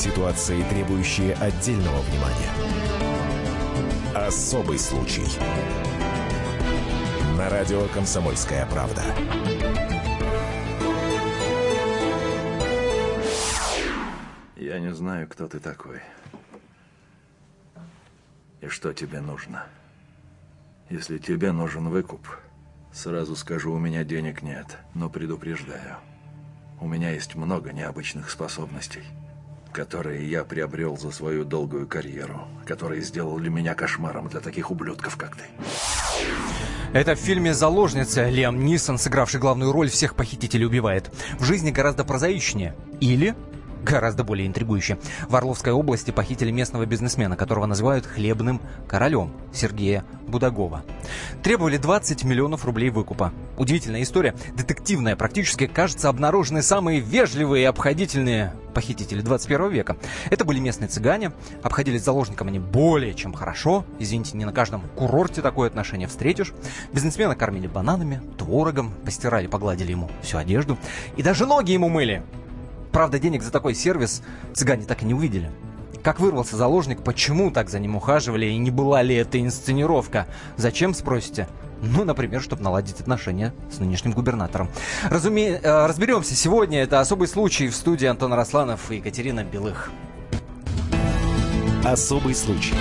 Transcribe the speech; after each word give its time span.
Ситуации, 0.00 0.62
требующие 0.62 1.34
отдельного 1.34 2.00
внимания. 2.00 2.50
Особый 4.14 4.78
случай. 4.78 5.26
На 7.36 7.50
радио 7.50 7.86
«Комсомольская 7.88 8.64
правда». 8.64 9.02
Я 14.56 14.78
не 14.78 14.94
знаю, 14.94 15.28
кто 15.28 15.46
ты 15.46 15.60
такой. 15.60 16.00
И 18.62 18.68
что 18.68 18.94
тебе 18.94 19.20
нужно. 19.20 19.66
Если 20.88 21.18
тебе 21.18 21.52
нужен 21.52 21.90
выкуп, 21.90 22.26
сразу 22.90 23.36
скажу, 23.36 23.74
у 23.74 23.78
меня 23.78 24.02
денег 24.04 24.40
нет, 24.40 24.78
но 24.94 25.10
предупреждаю. 25.10 25.98
У 26.80 26.88
меня 26.88 27.10
есть 27.10 27.34
много 27.34 27.74
необычных 27.74 28.30
способностей, 28.30 29.04
которые 29.72 30.28
я 30.28 30.44
приобрел 30.44 30.96
за 30.96 31.10
свою 31.10 31.44
долгую 31.44 31.86
карьеру, 31.86 32.48
которые 32.66 33.02
сделали 33.02 33.48
меня 33.48 33.74
кошмаром 33.74 34.28
для 34.28 34.40
таких 34.40 34.70
ублюдков, 34.70 35.16
как 35.16 35.36
ты. 35.36 35.44
Это 36.92 37.14
в 37.14 37.18
фильме 37.18 37.54
«Заложница» 37.54 38.28
Лиам 38.28 38.64
Нисон, 38.64 38.98
сыгравший 38.98 39.38
главную 39.38 39.70
роль, 39.70 39.88
всех 39.88 40.16
похитителей 40.16 40.66
убивает. 40.66 41.10
В 41.38 41.44
жизни 41.44 41.70
гораздо 41.70 42.04
прозаичнее. 42.04 42.74
Или 43.00 43.36
гораздо 43.82 44.24
более 44.24 44.46
интригующе. 44.46 44.98
В 45.28 45.36
Орловской 45.36 45.72
области 45.72 46.10
похитили 46.10 46.50
местного 46.50 46.86
бизнесмена, 46.86 47.36
которого 47.36 47.66
называют 47.66 48.06
«хлебным 48.06 48.60
королем» 48.86 49.32
Сергея 49.52 50.04
Будагова. 50.26 50.84
Требовали 51.42 51.76
20 51.76 52.24
миллионов 52.24 52.64
рублей 52.64 52.90
выкупа. 52.90 53.32
Удивительная 53.56 54.02
история, 54.02 54.34
детективная, 54.54 55.16
практически, 55.16 55.66
кажется, 55.66 56.08
обнаружены 56.08 56.62
самые 56.62 57.00
вежливые 57.00 57.64
и 57.64 57.66
обходительные 57.66 58.54
похитители 58.70 59.20
21 59.20 59.70
века. 59.70 59.96
Это 60.30 60.44
были 60.44 60.60
местные 60.60 60.88
цыгане, 60.88 61.32
обходились 61.62 62.04
заложником 62.04 62.48
они 62.48 62.58
более 62.58 63.14
чем 63.14 63.32
хорошо. 63.32 63.84
Извините, 63.98 64.36
не 64.36 64.44
на 64.44 64.52
каждом 64.52 64.82
курорте 64.96 65.42
такое 65.42 65.68
отношение 65.68 66.08
встретишь. 66.08 66.52
Бизнесмена 66.92 67.34
кормили 67.34 67.66
бананами, 67.66 68.22
творогом, 68.38 68.92
постирали, 69.04 69.46
погладили 69.46 69.90
ему 69.90 70.10
всю 70.22 70.38
одежду. 70.38 70.78
И 71.16 71.22
даже 71.22 71.46
ноги 71.46 71.72
ему 71.72 71.88
мыли. 71.88 72.22
Правда, 72.92 73.18
денег 73.18 73.42
за 73.42 73.50
такой 73.50 73.74
сервис 73.74 74.22
цыгане 74.52 74.84
так 74.84 75.02
и 75.02 75.06
не 75.06 75.14
увидели. 75.14 75.50
Как 76.02 76.18
вырвался 76.18 76.56
заложник, 76.56 77.02
почему 77.02 77.50
так 77.50 77.68
за 77.68 77.78
ним 77.78 77.96
ухаживали 77.96 78.46
и 78.46 78.56
не 78.56 78.70
была 78.70 79.02
ли 79.02 79.14
это 79.14 79.40
инсценировка? 79.40 80.26
Зачем, 80.56 80.94
спросите? 80.94 81.46
Ну, 81.82 82.04
например, 82.04 82.40
чтобы 82.40 82.62
наладить 82.62 83.00
отношения 83.00 83.54
с 83.70 83.78
нынешним 83.78 84.12
губернатором. 84.12 84.68
Разуме... 85.08 85.60
Э, 85.62 85.86
разберемся 85.86 86.34
сегодня. 86.34 86.82
Это 86.82 87.00
особый 87.00 87.28
случай 87.28 87.68
в 87.68 87.74
студии 87.74 88.06
Антон 88.06 88.32
Росланов 88.32 88.90
и 88.90 88.96
Екатерина 88.96 89.44
Белых. 89.44 89.90
Особый 91.84 92.34
случай. 92.34 92.74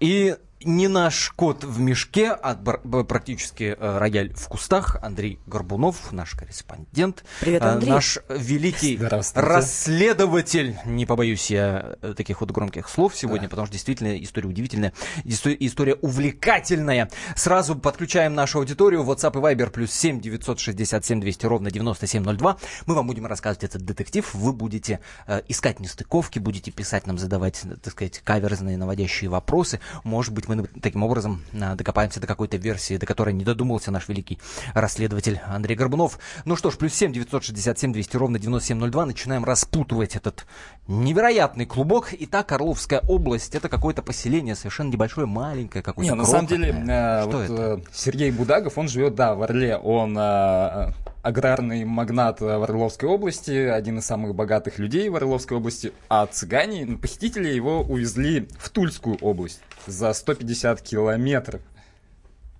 И 0.00 0.36
не 0.64 0.88
наш 0.88 1.30
кот 1.36 1.64
в 1.64 1.80
мешке, 1.80 2.30
а 2.30 2.54
практически 2.54 3.76
э, 3.78 3.98
рояль 3.98 4.32
в 4.34 4.48
кустах. 4.48 4.96
Андрей 5.02 5.38
Горбунов, 5.46 6.12
наш 6.12 6.32
корреспондент. 6.32 7.24
Привет, 7.40 7.62
э, 7.62 7.66
Андрей. 7.66 7.90
Наш 7.90 8.18
великий 8.28 8.98
расследователь. 9.34 10.76
Не 10.84 11.06
побоюсь 11.06 11.50
я 11.50 11.96
э, 12.02 12.14
таких 12.16 12.40
вот 12.40 12.50
громких 12.50 12.88
слов 12.88 13.14
сегодня, 13.14 13.42
да. 13.42 13.50
потому 13.50 13.66
что 13.66 13.72
действительно 13.74 14.22
история 14.22 14.48
удивительная, 14.48 14.92
история 15.24 15.94
увлекательная. 15.94 17.10
Сразу 17.36 17.76
подключаем 17.76 18.34
нашу 18.34 18.58
аудиторию. 18.58 19.02
WhatsApp 19.04 19.38
и 19.38 19.54
Viber 19.54 19.70
плюс 19.70 19.92
7 19.92 20.20
967 20.20 21.20
200 21.20 21.46
ровно 21.46 21.70
9702. 21.70 22.56
Мы 22.86 22.94
вам 22.94 23.06
будем 23.06 23.26
рассказывать 23.26 23.64
этот 23.64 23.82
детектив. 23.82 24.34
Вы 24.34 24.52
будете 24.52 25.00
э, 25.26 25.42
искать 25.48 25.80
нестыковки, 25.80 26.38
будете 26.38 26.70
писать 26.70 27.06
нам, 27.06 27.18
задавать, 27.18 27.62
так 27.82 27.92
сказать, 27.92 28.20
каверзные 28.24 28.76
наводящие 28.76 29.30
вопросы. 29.30 29.80
Может 30.04 30.32
быть, 30.32 30.48
мы 30.48 30.53
мы 30.62 30.68
таким 30.80 31.02
образом 31.02 31.42
а, 31.60 31.74
докопаемся 31.74 32.20
до 32.20 32.26
какой-то 32.26 32.56
версии, 32.56 32.96
до 32.96 33.06
которой 33.06 33.34
не 33.34 33.44
додумался 33.44 33.90
наш 33.90 34.08
великий 34.08 34.38
расследователь 34.74 35.40
Андрей 35.46 35.76
Горбунов. 35.76 36.18
Ну 36.44 36.56
что 36.56 36.70
ж, 36.70 36.76
плюс 36.76 36.94
7 36.94 37.12
967 37.12 37.92
200 37.92 38.16
ровно 38.16 38.38
9702. 38.38 39.06
Начинаем 39.06 39.44
распутывать 39.44 40.16
этот 40.16 40.46
невероятный 40.86 41.66
клубок. 41.66 42.08
Итак, 42.12 42.52
Орловская 42.52 43.00
область 43.00 43.54
это 43.54 43.68
какое-то 43.68 44.02
поселение 44.02 44.54
совершенно 44.54 44.90
небольшое, 44.90 45.26
маленькое, 45.26 45.82
какое-то 45.82 46.12
Не, 46.12 46.16
на 46.16 46.26
самом 46.26 46.46
деле, 46.46 46.70
э, 46.70 47.24
вот, 47.24 47.34
это? 47.34 47.54
Э, 47.54 47.78
Сергей 47.92 48.30
Будагов, 48.30 48.78
он 48.78 48.88
живет, 48.88 49.14
да, 49.14 49.34
в 49.34 49.42
Орле. 49.42 49.76
Он 49.76 50.16
э, 50.18 50.92
аграрный 51.24 51.84
магнат 51.84 52.40
в 52.40 52.62
Орловской 52.62 53.08
области, 53.08 53.50
один 53.50 53.98
из 53.98 54.04
самых 54.04 54.34
богатых 54.34 54.78
людей 54.78 55.08
в 55.08 55.16
Орловской 55.16 55.56
области, 55.56 55.92
а 56.08 56.26
цыгане, 56.26 56.98
похитители 56.98 57.48
его 57.48 57.80
увезли 57.80 58.46
в 58.58 58.68
Тульскую 58.68 59.16
область 59.22 59.60
за 59.86 60.12
150 60.12 60.82
километров. 60.82 61.62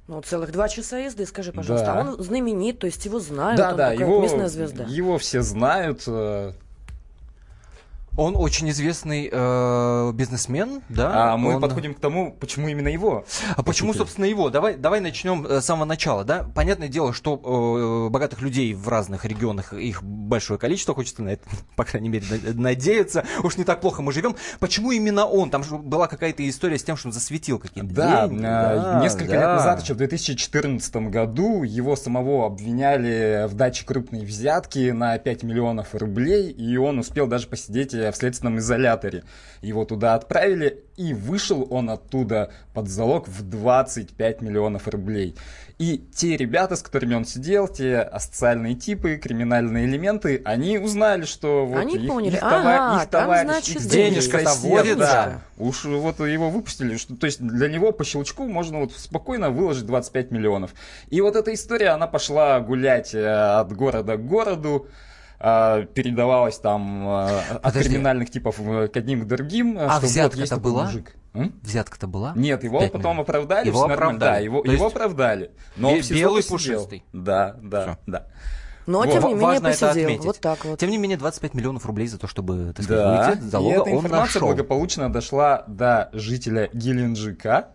Ну, 0.06 0.20
целых 0.22 0.50
два 0.52 0.68
часа 0.68 0.98
езды, 0.98 1.26
скажи, 1.26 1.52
пожалуйста. 1.52 1.86
Да. 1.86 2.00
А 2.00 2.00
он 2.00 2.22
знаменит, 2.22 2.78
то 2.78 2.86
есть 2.86 3.04
его 3.04 3.20
знают, 3.20 3.58
да, 3.58 3.70
он 3.70 3.76
да, 3.76 3.92
его, 3.92 4.22
местная 4.22 4.48
звезда. 4.48 4.84
Его 4.84 5.18
все 5.18 5.42
знают. 5.42 6.06
Э, 8.16 8.20
он 8.20 8.36
очень 8.36 8.70
известный 8.70 9.28
э, 9.30 10.12
бизнесмен, 10.14 10.82
да? 10.88 11.32
А 11.32 11.36
мы 11.36 11.56
он... 11.56 11.60
подходим 11.60 11.94
к 11.94 12.00
тому, 12.00 12.32
почему 12.32 12.68
именно 12.68 12.88
его. 12.88 13.24
А 13.56 13.62
почему, 13.62 13.92
собственно, 13.94 14.24
его? 14.24 14.50
Давай, 14.50 14.76
давай 14.76 15.00
начнем 15.00 15.44
э, 15.46 15.60
с 15.60 15.64
самого 15.64 15.84
начала, 15.84 16.24
да? 16.24 16.46
Понятное 16.54 16.88
дело, 16.88 17.12
что 17.12 18.06
э, 18.06 18.10
богатых 18.10 18.40
людей 18.40 18.74
в 18.74 18.88
разных 18.88 19.24
регионах 19.24 19.72
их 19.72 20.02
большое 20.02 20.58
количество, 20.58 20.94
хочется 20.94 21.22
на 21.22 21.30
это, 21.30 21.42
по 21.76 21.84
крайней 21.84 22.08
мере, 22.08 22.24
надеяться. 22.54 23.24
Уж 23.42 23.56
не 23.56 23.64
так 23.64 23.80
плохо 23.80 24.02
мы 24.02 24.12
живем. 24.12 24.36
Почему 24.60 24.92
именно 24.92 25.26
он? 25.26 25.50
Там 25.50 25.64
же 25.64 25.76
была 25.76 26.06
какая-то 26.06 26.48
история 26.48 26.78
с 26.78 26.84
тем, 26.84 26.96
что 26.96 27.08
он 27.08 27.12
засветил 27.12 27.58
какие-то 27.58 27.92
да, 27.92 28.28
деньги. 28.28 28.42
Да, 28.42 29.00
несколько 29.02 29.32
да. 29.32 29.34
лет 29.34 29.44
назад, 29.44 29.82
еще 29.82 29.94
в 29.94 29.98
2014 29.98 30.96
году, 30.96 31.62
его 31.62 31.96
самого 31.96 32.46
обвиняли 32.46 33.46
в 33.48 33.54
даче 33.54 33.84
крупной 33.84 34.24
взятки 34.24 34.90
на 34.90 35.18
5 35.18 35.42
миллионов 35.42 35.94
рублей, 35.94 36.50
и 36.50 36.76
он 36.76 36.98
успел 36.98 37.26
даже 37.26 37.46
посидеть 37.46 37.94
в 38.12 38.16
следственном 38.16 38.58
изоляторе. 38.58 39.24
Его 39.60 39.84
туда 39.84 40.14
отправили, 40.14 40.84
и 40.96 41.14
вышел 41.14 41.66
он 41.70 41.90
оттуда 41.90 42.52
под 42.72 42.88
залог 42.88 43.28
в 43.28 43.42
25 43.42 44.42
миллионов 44.42 44.86
рублей. 44.88 45.34
И 45.78 45.98
те 46.14 46.36
ребята, 46.36 46.76
с 46.76 46.82
которыми 46.82 47.14
он 47.14 47.24
сидел, 47.24 47.66
те 47.66 47.98
асоциальные 47.98 48.76
типы, 48.76 49.16
криминальные 49.16 49.86
элементы, 49.86 50.40
они 50.44 50.78
узнали, 50.78 51.24
что 51.24 51.66
вот 51.66 51.78
они 51.78 51.96
их, 51.96 52.08
поняли. 52.08 52.36
их, 52.36 52.42
ага, 52.42 53.06
товарищ, 53.06 53.08
там, 53.10 53.50
значит, 53.50 53.76
их 53.76 53.88
денежка 53.88 54.38
водится. 54.60 54.96
Да. 54.96 55.40
Уж 55.58 55.84
вот 55.86 56.20
его 56.20 56.48
выпустили. 56.48 56.96
Что, 56.96 57.16
то 57.16 57.26
есть 57.26 57.40
для 57.40 57.68
него 57.68 57.90
по 57.90 58.04
щелчку 58.04 58.46
можно 58.46 58.80
вот 58.80 58.92
спокойно 58.92 59.50
выложить 59.50 59.84
25 59.86 60.30
миллионов. 60.30 60.74
И 61.10 61.20
вот 61.20 61.34
эта 61.34 61.52
история, 61.52 61.88
она 61.88 62.06
пошла 62.06 62.60
гулять 62.60 63.12
э, 63.12 63.26
от 63.26 63.72
города 63.72 64.16
к 64.16 64.24
городу. 64.24 64.86
А, 65.46 65.84
передавалось 65.84 66.58
там 66.58 67.06
а, 67.06 67.42
от 67.62 67.74
криминальных 67.74 68.30
типов 68.30 68.56
к 68.56 68.96
одним 68.96 69.24
к 69.24 69.26
другим. 69.26 69.76
А 69.78 70.00
взятка-то 70.00 70.54
вот 70.54 70.64
была? 70.64 70.84
Мужик. 70.84 71.16
Взятка-то 71.34 72.06
была? 72.06 72.32
Нет, 72.34 72.64
его 72.64 72.80
потом 72.88 73.20
оправдали. 73.20 73.66
Его 73.66 73.84
оправдали. 73.84 74.18
Да, 74.18 74.38
его, 74.38 74.64
его 74.64 74.86
оправдали. 74.86 75.50
Но 75.76 75.94
белый 76.00 76.42
пушистый. 76.42 77.04
Да, 77.12 77.56
да, 77.60 77.82
Все. 77.82 77.98
да. 78.06 78.26
Но, 78.86 79.04
тем 79.04 79.22
не 79.22 79.34
менее, 79.34 79.46
Важно 79.46 79.68
посидел. 79.68 79.88
Это 79.88 80.00
отметить. 80.00 80.24
Вот 80.24 80.40
так 80.40 80.64
вот. 80.64 80.78
Тем 80.78 80.90
не 80.90 80.96
менее, 80.96 81.18
25 81.18 81.52
миллионов 81.52 81.84
рублей 81.84 82.06
за 82.06 82.18
то, 82.18 82.26
чтобы, 82.26 82.72
так 82.74 82.84
сказать, 82.84 83.04
да. 83.04 83.30
выйти 83.30 83.40
залога, 83.42 83.76
и 83.76 83.80
эта 83.80 83.90
информация 83.90 84.40
нашел. 84.40 84.48
благополучно 84.48 85.12
дошла 85.12 85.64
до 85.66 86.08
жителя 86.14 86.70
Геленджика, 86.72 87.68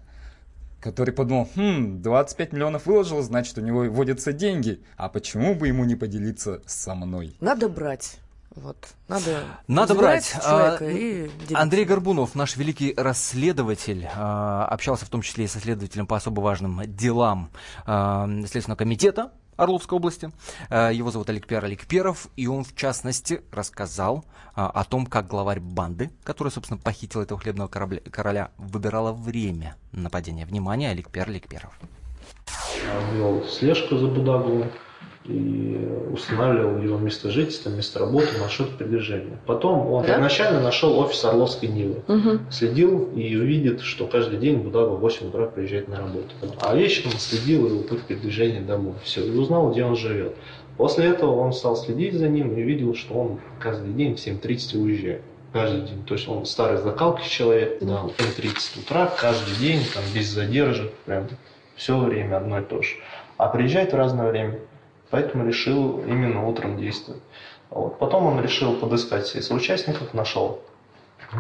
который 0.80 1.14
подумал, 1.14 1.50
хм, 1.56 2.02
25 2.02 2.54
миллионов 2.54 2.86
выложил, 2.86 3.22
значит, 3.22 3.58
у 3.58 3.62
него 3.62 3.84
водятся 3.86 4.34
деньги. 4.34 4.82
А 4.98 5.10
почему 5.10 5.56
бы 5.56 5.68
ему 5.68 5.84
не 5.86 5.96
поделиться 5.96 6.62
со 6.66 6.96
мной? 6.96 7.36
Надо 7.40 7.70
брать. 7.70 8.20
Вот. 8.56 8.90
Надо, 9.08 9.44
Надо 9.68 9.96
брать. 9.96 10.34
А, 10.44 10.78
и 10.82 11.30
Андрей 11.54 11.86
Горбунов, 11.86 12.36
наш 12.36 12.58
великий 12.58 12.94
расследователь, 12.98 14.08
а, 14.16 14.66
общался 14.66 15.06
в 15.06 15.10
том 15.10 15.22
числе 15.22 15.46
и 15.46 15.48
со 15.48 15.60
следователем 15.60 16.08
по 16.08 16.18
особо 16.18 16.42
важным 16.42 16.82
делам 16.86 17.52
а, 17.86 18.28
Следственного 18.48 18.78
комитета 18.78 19.32
Орловской 19.60 19.98
области. 19.98 20.32
Э, 20.70 20.90
его 20.94 21.12
зовут 21.12 21.30
Аликпер 21.30 21.64
Аликперов, 21.66 22.28
и 22.36 22.48
он, 22.48 22.64
в 22.64 22.76
частности, 22.76 23.42
рассказал 23.52 24.26
а, 24.56 24.70
о 24.70 24.84
том, 24.84 25.06
как 25.06 25.28
главарь 25.28 25.60
банды, 25.60 26.12
который, 26.24 26.50
собственно, 26.50 26.80
похитил 26.80 27.22
этого 27.22 27.40
хлебного 27.40 27.68
корабля, 27.68 28.00
короля, 28.10 28.52
выбирала 28.58 29.12
время 29.12 29.76
нападения. 29.92 30.46
Внимание, 30.46 30.92
Аликпер 30.92 31.30
Аликперов. 31.30 31.78
Вел 33.14 33.44
слежку 33.46 33.98
за 33.98 34.08
Будаговым, 34.08 34.72
и 35.30 35.88
устанавливал 36.12 36.82
его 36.82 36.98
место 36.98 37.30
жительства, 37.30 37.70
место 37.70 38.00
работы, 38.00 38.28
маршрут 38.40 38.78
передвижения. 38.78 39.40
Потом 39.46 39.92
он 39.92 40.02
да? 40.02 40.10
первоначально 40.10 40.60
нашел 40.60 40.98
офис 41.00 41.24
Орловской 41.24 41.70
Нивы, 41.70 42.02
угу. 42.08 42.40
следил 42.50 43.10
и 43.16 43.36
увидит, 43.36 43.82
что 43.82 44.08
каждый 44.08 44.40
день 44.40 44.58
Будагов 44.58 44.98
в 44.98 45.02
8 45.02 45.28
утра 45.28 45.46
приезжает 45.46 45.88
на 45.88 45.98
работу. 45.98 46.34
А 46.62 46.76
вечером 46.76 47.12
следил 47.12 47.68
его 47.68 47.84
путь 47.84 48.02
передвижения 48.02 48.62
домой. 48.62 48.96
Все, 49.04 49.24
и 49.24 49.30
узнал, 49.30 49.72
где 49.72 49.84
он 49.86 49.96
живет. 49.96 50.36
После 50.78 51.08
этого 51.08 51.36
он 51.40 51.54
стал 51.54 51.76
следить 51.76 52.14
за 52.14 52.30
ним 52.30 52.56
и 52.56 52.62
видел, 52.62 52.96
что 52.96 53.14
он 53.14 53.40
каждый 53.60 53.94
день 53.94 54.16
в 54.16 54.20
7.30 54.20 54.78
уезжает. 54.78 55.22
Каждый 55.52 55.82
день. 55.82 56.04
То 56.06 56.14
есть 56.14 56.28
он 56.28 56.46
старый 56.46 56.78
закалки 56.78 57.28
человек, 57.28 57.80
да, 57.82 58.04
в 58.04 58.08
7.30 58.08 58.80
утра, 58.80 59.14
каждый 59.20 59.56
день, 59.56 59.82
там, 59.94 60.04
без 60.14 60.28
задержек, 60.28 60.92
прям 61.06 61.28
все 61.76 61.98
время 61.98 62.38
одно 62.38 62.60
и 62.60 62.64
то 62.64 62.82
же. 62.82 62.96
А 63.38 63.48
приезжает 63.48 63.94
в 63.94 63.96
разное 63.96 64.30
время. 64.30 64.60
Поэтому 65.10 65.46
решил 65.46 66.00
именно 66.00 66.48
утром 66.48 66.78
действовать. 66.78 67.22
Вот. 67.70 68.00
Потом 68.00 68.26
он 68.26 68.42
решил 68.42 68.74
подыскать 68.76 69.28
себе 69.28 69.42
соучастников, 69.42 70.14
нашел 70.14 70.62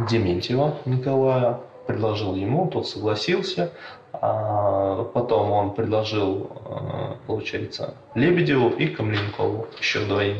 Дементьева 0.09 0.77
Николая, 0.85 1.59
предложил 1.87 2.35
ему, 2.35 2.67
тот 2.67 2.87
согласился. 2.87 3.71
А 4.11 5.03
потом 5.13 5.51
он 5.51 5.73
предложил, 5.75 6.51
э, 6.65 7.15
получается, 7.27 7.93
Лебедеву 8.15 8.69
и 8.69 8.87
Камленкову, 8.87 9.67
еще 9.79 10.03
двоим. 10.05 10.37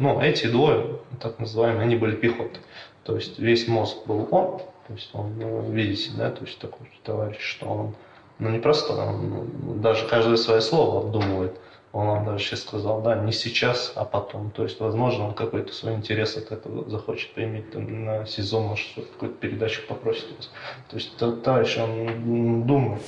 Ну, 0.00 0.20
эти 0.20 0.46
двое, 0.46 0.98
так 1.20 1.38
называемые, 1.38 1.82
они 1.82 1.96
были 1.96 2.16
пехоты. 2.16 2.58
То 3.04 3.14
есть 3.14 3.38
весь 3.38 3.68
мозг 3.68 3.98
был 4.06 4.26
он, 4.30 4.58
то 4.86 4.92
есть 4.92 5.10
он, 5.12 5.38
ну, 5.38 5.62
видите, 5.70 6.10
да, 6.16 6.30
то 6.30 6.44
есть 6.44 6.58
такой 6.58 6.90
товарищ, 7.04 7.40
что 7.40 7.66
он, 7.66 7.94
ну 8.38 8.50
не 8.50 8.58
просто, 8.58 8.94
он 8.94 9.80
даже 9.80 10.06
каждое 10.08 10.36
свое 10.36 10.60
слово 10.60 11.00
обдумывает. 11.00 11.56
Он 11.94 12.08
вам 12.08 12.24
даже 12.24 12.44
сейчас 12.44 12.62
сказал, 12.62 13.02
да, 13.02 13.14
не 13.14 13.30
сейчас, 13.30 13.92
а 13.94 14.04
потом. 14.04 14.50
То 14.50 14.64
есть, 14.64 14.80
возможно, 14.80 15.28
он 15.28 15.34
какой-то 15.34 15.72
свой 15.72 15.94
интерес 15.94 16.36
от 16.36 16.50
этого 16.50 16.90
захочет 16.90 17.32
поиметь 17.34 17.70
там, 17.70 18.04
на 18.04 18.26
сезон, 18.26 18.64
может, 18.64 18.86
какую-то 18.96 19.38
передачу 19.38 19.80
попросит 19.88 20.26
вас. 20.36 20.50
То 20.90 20.96
есть, 20.96 21.16
товарищ, 21.16 21.78
он 21.78 22.66
думает. 22.66 23.00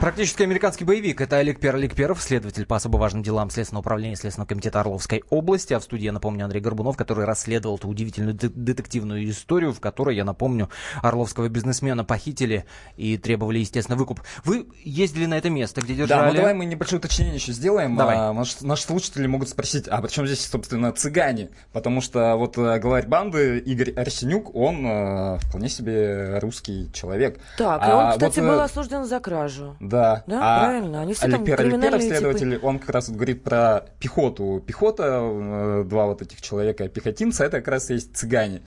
Практически 0.00 0.44
американский 0.44 0.84
боевик. 0.84 1.20
Это 1.20 1.38
Олег 1.38 1.58
Пер, 1.58 1.74
Олег 1.74 1.96
Перов, 1.96 2.22
следователь 2.22 2.66
по 2.66 2.76
особо 2.76 2.98
важным 2.98 3.24
делам 3.24 3.50
Следственного 3.50 3.80
управления 3.80 4.14
Следственного 4.14 4.46
комитета 4.46 4.78
Орловской 4.78 5.24
области. 5.30 5.74
А 5.74 5.80
в 5.80 5.82
студии, 5.82 6.04
я 6.04 6.12
напомню, 6.12 6.44
Андрей 6.44 6.60
Горбунов, 6.60 6.96
который 6.96 7.24
расследовал 7.24 7.78
эту 7.78 7.88
удивительную 7.88 8.36
детективную 8.36 9.28
историю, 9.28 9.72
в 9.72 9.80
которой, 9.80 10.14
я 10.14 10.24
напомню, 10.24 10.70
орловского 11.02 11.48
бизнесмена 11.48 12.04
похитили 12.04 12.64
и 12.96 13.18
требовали, 13.18 13.58
естественно, 13.58 13.98
выкуп. 13.98 14.20
Вы 14.44 14.68
ездили 14.84 15.26
на 15.26 15.34
это 15.34 15.50
место, 15.50 15.80
где 15.80 15.94
держали... 15.94 16.20
Да, 16.20 16.28
ну 16.28 16.36
давай 16.36 16.54
мы 16.54 16.64
небольшое 16.64 17.00
уточнение 17.00 17.34
еще 17.34 17.50
сделаем. 17.50 18.03
Давай. 18.04 18.16
А, 18.16 18.32
наши, 18.32 18.64
наши 18.64 18.82
слушатели 18.84 19.26
могут 19.26 19.48
спросить, 19.48 19.88
а 19.88 20.00
почему 20.00 20.26
здесь, 20.26 20.46
собственно, 20.46 20.92
цыгане? 20.92 21.50
Потому 21.72 22.00
что 22.00 22.36
вот 22.36 22.56
э, 22.58 22.78
главарь 22.78 23.06
банды 23.06 23.58
Игорь 23.58 23.92
Арсенюк, 23.92 24.54
он 24.54 24.86
э, 24.86 25.38
вполне 25.40 25.68
себе 25.68 26.38
русский 26.38 26.90
человек. 26.92 27.40
Так, 27.58 27.80
а, 27.82 27.88
и 27.88 27.92
он, 27.92 28.12
кстати, 28.12 28.40
вот, 28.40 28.48
был 28.48 28.58
э, 28.60 28.62
осужден 28.62 29.04
за 29.04 29.20
кражу. 29.20 29.76
Да. 29.80 30.22
Да, 30.26 30.40
а 30.40 30.64
правильно. 30.64 31.00
Они 31.02 31.14
все 31.14 31.26
Алипер, 31.26 31.56
там 31.56 31.66
Алипер, 31.66 32.00
следователь, 32.00 32.52
типы... 32.54 32.66
он 32.66 32.78
как 32.78 32.90
раз 32.90 33.08
вот 33.08 33.16
говорит 33.16 33.42
про 33.42 33.86
пехоту. 33.98 34.62
Пехота, 34.66 35.20
э, 35.22 35.84
два 35.86 36.06
вот 36.06 36.22
этих 36.22 36.40
человека, 36.40 36.88
пехотинца, 36.88 37.44
это 37.44 37.58
как 37.58 37.68
раз 37.68 37.90
есть 37.90 38.16
цыгане. 38.16 38.62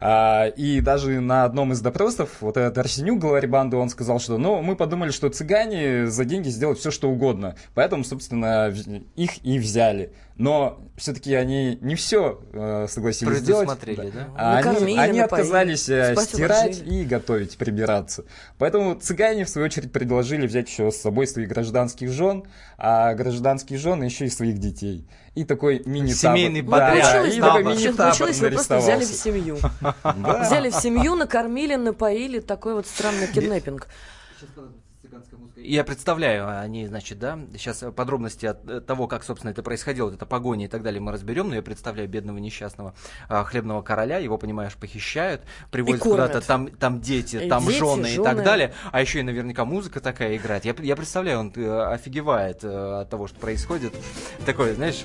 А, 0.00 0.46
и 0.46 0.80
даже 0.80 1.20
на 1.20 1.44
одном 1.44 1.72
из 1.72 1.80
допросов, 1.80 2.36
вот 2.40 2.56
этот 2.56 2.78
Арсенюк, 2.78 3.18
главарь 3.18 3.46
банды, 3.46 3.76
он 3.76 3.88
сказал, 3.88 4.20
что 4.20 4.38
ну, 4.38 4.62
мы 4.62 4.76
подумали, 4.76 5.10
что 5.10 5.28
цыгане 5.28 6.06
за 6.06 6.24
деньги 6.24 6.48
сделают 6.48 6.78
все, 6.78 6.90
что 6.90 7.10
угодно. 7.10 7.56
Поэтому, 7.74 8.04
собственно, 8.04 8.72
их 9.16 9.44
и 9.44 9.58
взяли. 9.58 10.12
Но 10.38 10.80
все-таки 10.96 11.34
они 11.34 11.78
не 11.80 11.96
все 11.96 12.40
э, 12.52 12.86
согласились 12.88 13.38
сделать. 13.38 13.68
Да. 13.68 13.94
да? 13.94 14.28
А 14.36 14.58
они, 14.58 14.96
они 14.96 15.18
отказались 15.18 15.88
э, 15.88 16.14
стирать 16.16 16.80
и 16.86 17.04
готовить, 17.04 17.58
прибираться. 17.58 18.24
Поэтому 18.56 18.94
цыгане, 18.94 19.44
в 19.44 19.48
свою 19.48 19.66
очередь, 19.66 19.92
предложили 19.92 20.46
взять 20.46 20.68
еще 20.68 20.92
с 20.92 20.96
собой 20.96 21.26
своих 21.26 21.48
гражданских 21.48 22.10
жен, 22.12 22.44
а 22.76 23.14
гражданских 23.14 23.78
жен 23.78 24.02
еще 24.02 24.26
и 24.26 24.30
своих 24.30 24.58
детей 24.58 25.06
и 25.38 25.44
такой 25.44 25.82
мини 25.84 26.12
Семейный 26.12 26.62
подряд. 26.62 27.22
Да, 27.22 27.26
и 27.26 27.40
такой 27.40 27.64
мини 27.64 27.92
Получилось, 27.92 28.40
вы 28.40 28.50
просто 28.50 28.78
взяли 28.78 29.04
в 29.04 29.08
семью. 29.08 29.58
Взяли 30.04 30.70
в 30.70 30.74
семью, 30.74 31.14
накормили, 31.14 31.76
напоили, 31.76 32.40
такой 32.40 32.74
вот 32.74 32.86
странный 32.86 33.28
киднеппинг. 33.28 33.88
Я 35.56 35.84
представляю, 35.84 36.60
они, 36.60 36.86
значит, 36.86 37.18
да, 37.18 37.38
сейчас 37.54 37.84
подробности 37.94 38.46
от 38.46 38.68
э, 38.68 38.80
того, 38.80 39.06
как, 39.06 39.24
собственно, 39.24 39.50
это 39.50 39.62
происходило, 39.62 40.12
это 40.12 40.26
погоня 40.26 40.66
и 40.66 40.68
так 40.68 40.82
далее, 40.82 41.00
мы 41.00 41.12
разберем, 41.12 41.48
но 41.48 41.56
я 41.56 41.62
представляю 41.62 42.08
бедного 42.08 42.38
несчастного 42.38 42.94
а, 43.28 43.44
хлебного 43.44 43.82
короля, 43.82 44.18
его, 44.18 44.38
понимаешь, 44.38 44.74
похищают, 44.76 45.42
привозят 45.70 46.02
куда-то, 46.02 46.40
там, 46.40 46.68
там 46.68 47.00
дети, 47.00 47.36
и 47.36 47.48
там 47.48 47.64
дети, 47.64 47.78
жены, 47.78 48.08
жены 48.08 48.22
и 48.22 48.24
так 48.24 48.44
далее, 48.44 48.74
а 48.92 49.00
еще 49.00 49.20
и 49.20 49.22
наверняка 49.22 49.64
музыка 49.64 50.00
такая 50.00 50.36
играет. 50.36 50.64
Я, 50.64 50.74
я 50.78 50.96
представляю, 50.96 51.40
он 51.40 51.52
э, 51.56 51.92
офигевает 51.92 52.64
э, 52.64 53.00
от 53.02 53.10
того, 53.10 53.26
что 53.26 53.38
происходит. 53.38 53.92
Такое, 54.46 54.74
знаешь, 54.74 55.04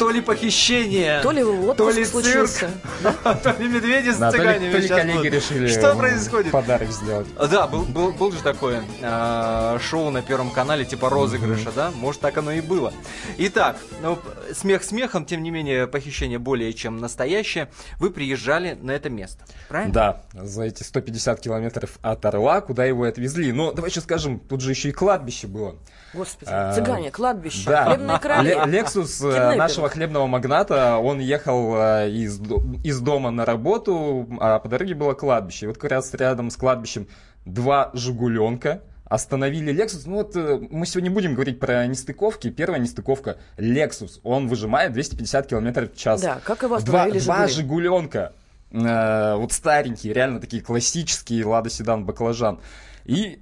то 0.00 0.08
ли 0.08 0.22
похищение, 0.22 1.20
то 1.20 1.30
ли 1.30 1.44
отпуск 1.44 1.76
то 1.76 1.90
ли 1.90 2.04
случился, 2.06 2.70
да? 3.02 3.12
то 3.34 3.54
ли 3.58 3.68
медведи 3.68 4.08
с 4.08 4.16
да, 4.16 4.30
цыганами. 4.30 4.72
То 4.72 4.78
ли, 4.78 4.88
то 4.88 4.96
ли 4.96 5.02
коллеги 5.02 5.34
решили 5.34 5.66
Что 5.66 5.94
происходит? 5.94 6.52
подарок 6.52 6.90
сделать. 6.90 7.26
Да, 7.36 7.66
был, 7.66 7.82
был, 7.82 8.10
был 8.12 8.32
же 8.32 8.42
такое 8.42 8.82
э, 9.02 9.78
шоу 9.78 10.08
на 10.08 10.22
Первом 10.22 10.52
канале 10.52 10.86
типа 10.86 11.10
розыгрыша, 11.10 11.68
mm-hmm. 11.68 11.76
да? 11.76 11.90
Может, 11.90 12.22
так 12.22 12.38
оно 12.38 12.50
и 12.50 12.62
было. 12.62 12.94
Итак, 13.36 13.76
ну, 14.00 14.18
смех 14.54 14.84
смехом, 14.84 15.26
тем 15.26 15.42
не 15.42 15.50
менее, 15.50 15.86
похищение 15.86 16.38
более 16.38 16.72
чем 16.72 16.96
настоящее. 16.96 17.68
Вы 17.98 18.08
приезжали 18.08 18.78
на 18.80 18.92
это 18.92 19.10
место, 19.10 19.44
правильно? 19.68 19.92
Да, 19.92 20.22
за 20.32 20.62
эти 20.62 20.82
150 20.82 21.40
километров 21.40 21.98
от 22.00 22.24
Орла, 22.24 22.62
куда 22.62 22.86
его 22.86 23.04
отвезли. 23.04 23.52
Но 23.52 23.70
давай 23.72 23.90
еще 23.90 24.00
скажем, 24.00 24.40
тут 24.40 24.62
же 24.62 24.70
еще 24.70 24.88
и 24.88 24.92
кладбище 24.92 25.46
было. 25.46 25.76
Господи, 26.14 26.50
а, 26.52 26.72
цыгане, 26.72 27.10
кладбище, 27.10 27.68
да. 27.68 27.84
хлебные 27.84 28.18
крали. 28.18 28.58
Лексус 28.66 29.20
э, 29.22 29.54
нашего 29.54 29.89
хлебного 29.90 30.26
магната, 30.26 30.96
он 30.98 31.20
ехал 31.20 31.74
э, 31.76 32.10
из, 32.10 32.40
из 32.82 33.00
дома 33.00 33.30
на 33.30 33.44
работу, 33.44 34.26
а 34.40 34.58
по 34.58 34.68
дороге 34.68 34.94
было 34.94 35.14
кладбище. 35.14 35.66
И 35.66 35.68
вот 35.68 35.78
как 35.78 35.90
раз 35.90 36.14
рядом 36.14 36.50
с 36.50 36.56
кладбищем 36.56 37.06
два 37.44 37.90
«Жигуленка», 37.92 38.82
остановили 39.04 39.74
Lexus. 39.74 40.02
Ну 40.06 40.16
вот 40.16 40.36
э, 40.36 40.60
мы 40.70 40.86
сегодня 40.86 41.10
будем 41.10 41.34
говорить 41.34 41.58
про 41.58 41.86
нестыковки. 41.86 42.48
Первая 42.50 42.80
нестыковка 42.80 43.38
Lexus. 43.58 44.20
Он 44.22 44.46
выжимает 44.46 44.92
250 44.92 45.48
км 45.48 45.90
в 45.92 45.96
час. 45.96 46.22
Да, 46.22 46.40
как 46.42 46.62
его 46.62 46.76
остановили 46.76 47.18
Два, 47.18 47.36
два 47.36 47.48
Жигуленка. 47.48 48.32
Э, 48.70 49.34
вот 49.34 49.52
старенькие, 49.52 50.12
реально 50.12 50.40
такие 50.40 50.62
классические 50.62 51.44
Лада 51.44 51.70
Седан 51.70 52.06
Баклажан. 52.06 52.60
И 53.04 53.40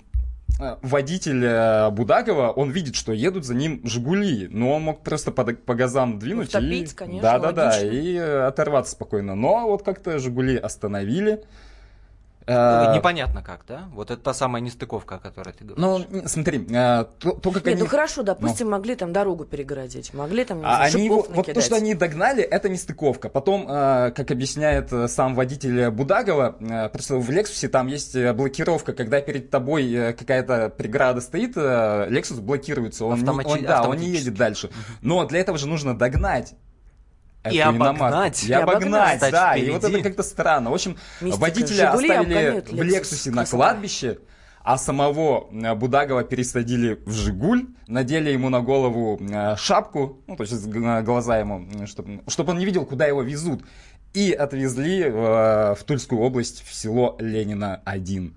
водитель 0.83 1.45
э, 1.45 1.91
Будакова, 1.91 2.51
он 2.51 2.71
видит, 2.71 2.97
что 2.97 3.13
едут 3.13 3.45
за 3.45 3.55
ним 3.55 3.81
«Жигули», 3.85 4.49
но 4.51 4.75
он 4.75 4.83
мог 4.83 5.03
просто 5.03 5.31
по, 5.31 5.45
по 5.45 5.75
газам 5.75 6.19
двинуть 6.19 6.49
Утопить, 6.49 6.93
и... 6.93 6.95
конечно, 6.95 7.23
Да-да-да, 7.23 7.81
и 7.81 8.17
оторваться 8.17 8.93
спокойно. 8.93 9.35
Но 9.35 9.69
вот 9.69 9.83
как-то 9.83 10.19
«Жигули» 10.19 10.57
остановили, 10.57 11.45
непонятно 12.49 13.43
как, 13.43 13.65
да? 13.67 13.89
Вот 13.93 14.11
это 14.11 14.21
та 14.23 14.35
самая 14.35 14.63
нестыковка, 14.63 15.17
о 15.17 15.19
которой 15.19 15.53
ты 15.53 15.65
говоришь. 15.65 16.07
Ну, 16.11 16.23
смотри, 16.27 16.67
э, 16.69 17.05
то, 17.19 17.33
то 17.33 17.51
как 17.51 17.65
Нет, 17.65 17.75
они... 17.75 17.83
ну 17.83 17.87
хорошо, 17.87 18.23
допустим, 18.23 18.67
ну. 18.67 18.73
могли 18.73 18.95
там 18.95 19.13
дорогу 19.13 19.45
перегородить, 19.45 20.15
могли 20.15 20.45
там, 20.45 20.61
не 20.61 20.65
а 20.65 20.79
они, 20.79 21.09
Вот 21.09 21.31
накидать. 21.31 21.55
то, 21.55 21.61
что 21.61 21.77
они 21.77 21.95
догнали, 21.95 22.43
это 22.43 22.69
нестыковка. 22.69 23.29
Потом, 23.29 23.67
э, 23.69 24.13
как 24.13 24.31
объясняет 24.31 24.93
сам 25.11 25.35
водитель 25.35 25.91
Будагова, 25.91 26.57
просто 26.93 27.17
в 27.17 27.31
Лексусе 27.31 27.69
там 27.69 27.87
есть 27.87 28.17
блокировка, 28.33 28.93
когда 28.93 29.21
перед 29.21 29.51
тобой 29.51 30.15
какая-то 30.19 30.71
преграда 30.71 31.21
стоит, 31.21 31.57
Лексус 31.57 32.39
блокируется, 32.39 33.05
он, 33.05 33.23
не, 33.23 33.29
он, 33.29 33.63
да, 33.63 33.83
он 33.83 33.97
не 33.97 34.09
едет 34.09 34.35
дальше. 34.35 34.71
Но 35.03 35.25
для 35.27 35.41
этого 35.41 35.59
же 35.59 35.67
нужно 35.67 35.97
догнать 35.97 36.55
и 37.51 37.59
обогнать. 37.59 38.45
И 38.45 38.53
обогнать, 38.53 39.21
да. 39.21 39.57
И 39.57 39.71
вот 39.71 39.85
это 39.85 40.03
как-то 40.03 40.23
странно. 40.23 40.71
В 40.71 40.75
общем, 40.75 40.97
Мистика. 41.21 41.41
водителя 41.41 41.93
Жигули 41.93 42.11
оставили 42.11 42.65
в 42.71 42.83
Лексусе 42.83 43.31
на 43.31 43.45
кладбище, 43.45 44.19
а 44.63 44.77
самого 44.77 45.49
э, 45.51 45.75
Будагова 45.75 46.25
пересадили 46.25 47.01
в 47.07 47.13
Жигуль, 47.13 47.67
надели 47.87 48.31
ему 48.31 48.49
на 48.49 48.61
голову 48.61 49.19
э, 49.21 49.57
шапку, 49.57 50.21
ну, 50.27 50.37
то 50.37 50.43
есть 50.43 50.67
глаза 50.67 51.39
ему, 51.39 51.67
чтобы, 51.87 52.21
чтобы 52.27 52.53
он 52.53 52.59
не 52.59 52.65
видел, 52.65 52.85
куда 52.85 53.07
его 53.07 53.23
везут, 53.23 53.65
и 54.13 54.33
отвезли 54.33 55.09
в, 55.09 55.77
в 55.79 55.85
Тульскую 55.85 56.21
область, 56.21 56.65
в 56.67 56.75
село 56.75 57.17
Ленина-1. 57.19 58.33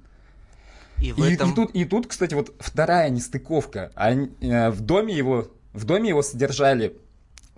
И, 1.01 1.11
в 1.13 1.23
этом... 1.23 1.49
и, 1.49 1.51
и, 1.51 1.55
тут, 1.55 1.71
и 1.71 1.85
тут, 1.85 2.07
кстати, 2.07 2.33
вот 2.33 2.53
вторая 2.59 3.09
нестыковка. 3.09 3.91
Они, 3.95 4.29
э, 4.41 4.69
в 4.69 4.81
доме 4.81 5.13
его 5.15 5.47
в 5.73 5.85
доме 5.85 6.09
его 6.09 6.21
содержали 6.21 6.97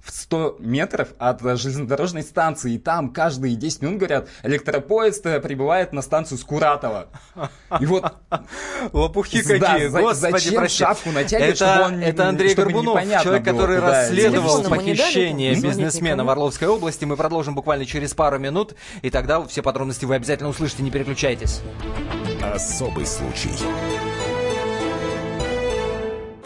в 0.03 0.11
100 0.11 0.57
метров 0.59 1.09
от 1.17 1.41
железнодорожной 1.41 2.23
станции. 2.23 2.73
И 2.73 2.77
там 2.77 3.13
каждые 3.13 3.55
10 3.55 3.81
минут, 3.81 3.97
говорят, 3.99 4.27
электропоезд 4.43 5.25
э, 5.25 5.39
прибывает 5.39 5.93
на 5.93 6.01
станцию 6.01 6.37
Скуратова. 6.37 7.07
И 7.79 7.85
вот... 7.85 8.13
Лопухи 8.91 9.41
какие, 9.41 9.87
да, 9.87 10.01
господи, 10.01 10.31
Зачем 10.31 10.55
прости. 10.55 10.77
шапку 10.83 11.11
натягивать, 11.11 11.55
это, 11.55 11.55
чтобы 11.55 11.85
он 11.85 12.01
Это 12.01 12.27
Андрей 12.27 12.53
Горбунов, 12.53 13.01
человек, 13.01 13.43
было, 13.43 13.53
который 13.53 13.79
расследовал 13.79 14.63
похищение 14.63 15.55
бизнесмена 15.55 16.25
в 16.25 16.29
Орловской 16.29 16.67
области. 16.67 17.05
Мы 17.05 17.15
продолжим 17.15 17.55
буквально 17.55 17.85
через 17.85 18.13
пару 18.13 18.39
минут, 18.39 18.75
и 19.01 19.09
тогда 19.09 19.41
все 19.45 19.61
подробности 19.61 20.03
вы 20.03 20.15
обязательно 20.15 20.49
услышите, 20.49 20.83
не 20.83 20.91
переключайтесь. 20.91 21.61
Особый 22.41 23.05
случай. 23.05 23.51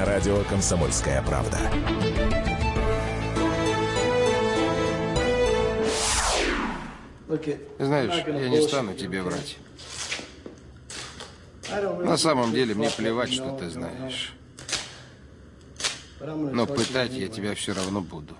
На 0.00 0.06
радио 0.06 0.42
«Комсомольская 0.48 1.20
правда». 1.20 1.58
Знаешь, 7.78 8.24
я 8.26 8.48
не 8.48 8.62
стану 8.62 8.94
тебе 8.94 9.20
врать. 9.20 9.58
На 12.02 12.16
самом 12.16 12.54
деле 12.54 12.74
мне 12.74 12.88
плевать, 12.88 13.30
что 13.30 13.54
ты 13.58 13.68
знаешь. 13.68 14.32
Но 16.18 16.66
пытать 16.66 17.12
я 17.12 17.28
тебя 17.28 17.54
все 17.54 17.74
равно 17.74 18.00
буду. 18.00 18.34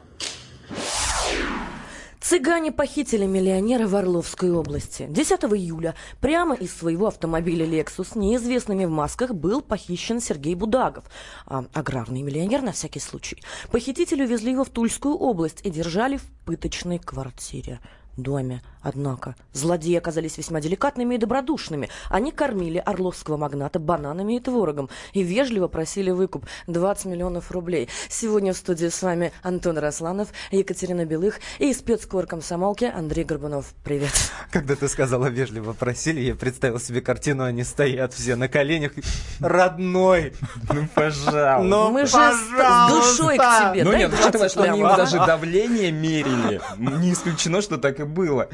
Цыгане 2.31 2.71
похитили 2.71 3.27
миллионера 3.27 3.89
в 3.89 3.97
Орловской 3.97 4.53
области. 4.53 5.09
10 5.11 5.43
июля 5.53 5.97
прямо 6.21 6.55
из 6.55 6.73
своего 6.73 7.09
автомобиля 7.09 7.67
«Лексус» 7.67 8.15
неизвестными 8.15 8.85
в 8.85 8.91
масках 8.91 9.35
был 9.35 9.63
похищен 9.63 10.21
Сергей 10.21 10.55
Будагов, 10.55 11.03
а, 11.47 11.65
аграрный 11.73 12.23
миллионер 12.23 12.63
на 12.63 12.71
всякий 12.71 13.01
случай. 13.01 13.43
Похитители 13.73 14.23
увезли 14.23 14.53
его 14.53 14.63
в 14.63 14.69
Тульскую 14.69 15.17
область 15.17 15.63
и 15.65 15.71
держали 15.71 16.19
в 16.19 16.23
пыточной 16.45 17.01
квартире 17.01 17.81
доме. 18.17 18.63
Однако 18.83 19.35
злодеи 19.53 19.97
оказались 19.97 20.39
весьма 20.39 20.61
деликатными 20.61 21.15
и 21.15 21.19
добродушными. 21.19 21.91
Они 22.09 22.33
кормили 22.33 22.79
орловского 22.79 23.37
магната 23.37 23.79
бананами 23.79 24.37
и 24.37 24.41
творогом 24.41 24.89
и 25.13 25.23
вежливо 25.23 25.69
просили 25.69 26.11
выкуп 26.11 26.47
20 26.67 27.07
миллионов 27.07 27.51
рублей. 27.51 27.89
Сегодня 28.09 28.53
в 28.53 28.57
студии 28.57 28.89
с 28.89 29.03
вами 29.03 29.33
Антон 29.43 29.79
Росланов, 29.79 30.29
Екатерина 30.51 31.05
Белых 31.05 31.41
и 31.59 31.73
спецкор 31.75 32.27
комсомолки 32.27 32.85
Андрей 32.85 33.25
Горбунов. 33.25 33.75
Привет. 33.85 34.13
Когда 34.51 34.75
ты 34.77 34.89
сказала 34.89 35.27
вежливо 35.27 35.73
просили, 35.75 36.21
я 36.21 36.35
представил 36.35 36.81
себе 36.81 37.01
картину, 37.01 37.45
они 37.45 37.65
стоят 37.65 38.15
все 38.15 38.37
на 38.37 38.49
коленях. 38.49 38.93
Родной, 39.41 40.33
ну 40.73 40.89
пожалуйста. 40.95 41.59
Ну, 41.63 41.91
Мы 41.91 42.07
же 42.07 42.13
с 42.13 42.89
душой 42.89 43.37
к 43.37 43.73
тебе. 43.73 43.85
Ну 43.85 43.93
нет, 43.93 44.13
учитывая, 44.13 44.49
что 44.49 44.63
они 44.63 44.83
даже 44.83 45.19
давление 45.19 45.93
мерили, 45.93 46.61
не 46.79 47.13
исключено, 47.13 47.61
что 47.61 47.79
так 47.79 48.01
и 48.01 48.05
было. 48.05 48.49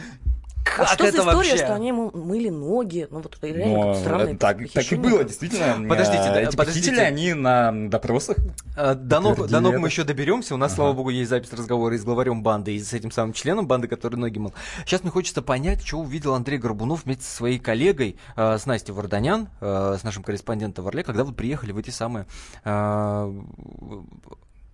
А 0.75 0.79
как 0.79 0.81
а 0.81 0.95
что 0.95 1.07
это 1.07 1.23
за 1.23 1.31
история, 1.31 1.51
вообще? 1.51 1.57
что 1.57 1.75
они 1.75 1.89
ему 1.89 2.11
мыли 2.13 2.49
ноги? 2.49 3.07
Ну, 3.11 3.21
вот 3.21 3.39
реально 3.43 3.67
Но, 3.67 3.95
странное 3.95 4.37
так, 4.37 4.59
так 4.71 4.93
и 4.93 4.97
было, 4.97 5.25
действительно. 5.25 5.89
Подождите, 5.89 6.19
а, 6.19 6.41
эти 6.41 6.57
подождите. 6.57 6.57
похитители, 6.57 7.01
они 7.01 7.35
на 7.35 7.89
допросах 7.89 8.37
а, 8.77 8.95
До 8.95 9.21
ног, 9.21 9.47
до 9.47 9.61
ног 9.61 9.77
мы 9.77 9.89
еще 9.89 10.05
доберемся. 10.05 10.55
У 10.55 10.59
нас, 10.59 10.73
ага. 10.73 10.77
слава 10.77 10.93
богу, 10.93 11.11
есть 11.11 11.31
запись 11.31 11.53
разговора 11.53 11.95
и 11.95 11.99
с 11.99 12.05
главарем 12.05 12.43
банды, 12.43 12.75
и 12.75 12.81
с 12.81 12.93
этим 12.93 13.11
самым 13.11 13.33
членом 13.33 13.67
банды, 13.67 13.89
который 13.89 14.17
ноги 14.17 14.39
мыл. 14.39 14.53
Сейчас 14.85 15.03
мне 15.03 15.11
хочется 15.11 15.43
понять, 15.43 15.87
что 15.87 15.99
увидел 15.99 16.35
Андрей 16.35 16.59
Горбунов 16.59 17.05
вместе 17.05 17.25
со 17.25 17.37
своей 17.37 17.59
коллегой, 17.59 18.19
э, 18.37 18.59
с 18.59 18.67
Настей 18.67 18.93
Варданян, 18.93 19.49
э, 19.61 19.97
с 19.99 20.05
нашим 20.05 20.23
корреспондентом 20.23 20.85
в 20.85 20.89
Орле, 20.89 21.03
когда 21.05 21.25
вы 21.25 21.33
приехали 21.33 21.73
в 21.73 21.79
эти 21.79 21.91
самые... 21.91 22.27
Э, 22.65 23.33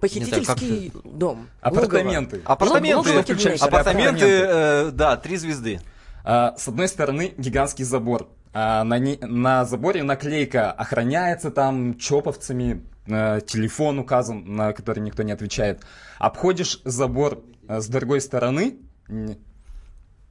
Похитительский 0.02 0.92
дом. 1.04 1.48
Апартаменты. 1.60 2.42
Апартаменты, 2.44 3.10
апартаменты, 3.10 3.64
апартаменты 3.64 4.26
э, 4.26 4.90
да, 4.90 5.16
три 5.16 5.36
звезды. 5.36 5.78
А, 6.24 6.56
с 6.58 6.66
одной 6.66 6.88
стороны, 6.88 7.34
гигантский 7.38 7.84
забор. 7.84 8.28
А, 8.52 8.82
на, 8.82 8.98
не, 8.98 9.16
на 9.20 9.64
заборе 9.64 10.02
наклейка 10.02 10.72
охраняется 10.72 11.52
там 11.52 11.96
чоповцами, 11.98 12.84
э, 13.06 13.42
телефон 13.46 14.00
указан, 14.00 14.56
на 14.56 14.72
который 14.72 14.98
никто 14.98 15.22
не 15.22 15.30
отвечает. 15.30 15.82
Обходишь 16.18 16.80
забор 16.84 17.44
э, 17.68 17.80
с 17.80 17.86
другой 17.86 18.20
стороны, 18.22 18.78
ни, 19.06 19.38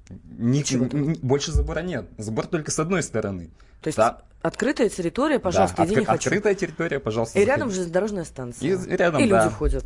ни, 0.09 1.25
больше 1.25 1.53
забора 1.53 1.79
нет. 1.79 2.09
Забор 2.17 2.47
только 2.47 2.71
с 2.71 2.79
одной 2.79 3.03
стороны. 3.03 3.51
То 3.81 3.87
есть 3.87 3.97
да. 3.97 4.23
Открытая 4.41 4.89
территория, 4.89 5.39
пожалуйста, 5.39 5.77
да, 5.77 5.85
иди 5.85 5.93
откры- 5.93 5.99
не 5.99 6.05
хочу. 6.05 6.29
Открытая 6.29 6.55
территория, 6.55 6.99
пожалуйста. 6.99 7.39
И 7.39 7.45
рядом 7.45 7.69
железнодорожная 7.69 8.25
станция. 8.25 8.67
И, 8.67 8.95
рядом, 8.95 9.21
и 9.21 9.27
да. 9.27 9.43
люди 9.43 9.55
ходят. 9.55 9.85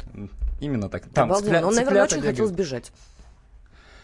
Именно 0.59 0.89
так. 0.89 1.03
Там 1.13 1.29
Обалденно. 1.29 1.67
Он, 1.67 1.75
наверное, 1.75 2.03
очень 2.03 2.21
хотел 2.21 2.47
сбежать. 2.47 2.91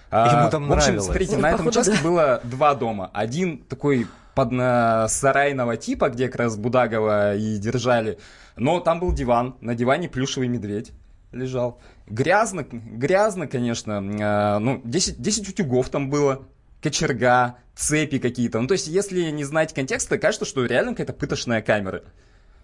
А, 0.10 0.42
Ему 0.42 0.52
там 0.52 0.68
в 0.68 0.74
общем, 0.74 0.88
нравилось. 0.88 1.06
смотрите, 1.06 1.36
ну, 1.38 1.42
на 1.42 1.52
этом 1.52 1.68
участке 1.68 1.94
да. 1.96 2.04
было 2.04 2.42
два 2.44 2.76
дома. 2.76 3.10
Один 3.14 3.60
такой 3.60 4.08
под 4.36 4.52
на, 4.52 5.08
сарайного 5.08 5.78
типа, 5.78 6.10
где 6.10 6.28
как 6.28 6.36
раз 6.36 6.58
Будагова 6.58 7.36
и 7.36 7.58
держали. 7.58 8.18
Но 8.58 8.82
там 8.82 9.00
был 9.00 9.14
диван. 9.14 9.56
На 9.62 9.74
диване 9.74 10.10
плюшевый 10.10 10.50
медведь 10.50 10.92
лежал. 11.32 11.80
Грязно, 12.08 12.66
грязно, 12.70 13.48
конечно. 13.48 14.02
Э, 14.02 14.60
ну, 14.60 14.82
10, 14.84 15.22
10 15.22 15.50
утюгов 15.50 15.88
там 15.88 16.10
было 16.10 16.44
кочерга, 16.82 17.58
цепи 17.76 18.20
какие-то. 18.20 18.60
Ну, 18.60 18.68
то 18.68 18.74
есть, 18.74 18.88
если 18.88 19.30
не 19.32 19.44
знать 19.44 19.74
контекста, 19.74 20.18
кажется, 20.18 20.46
что 20.46 20.66
реально 20.66 20.92
какая-то 20.92 21.14
пыточная 21.14 21.62
камера. 21.62 22.04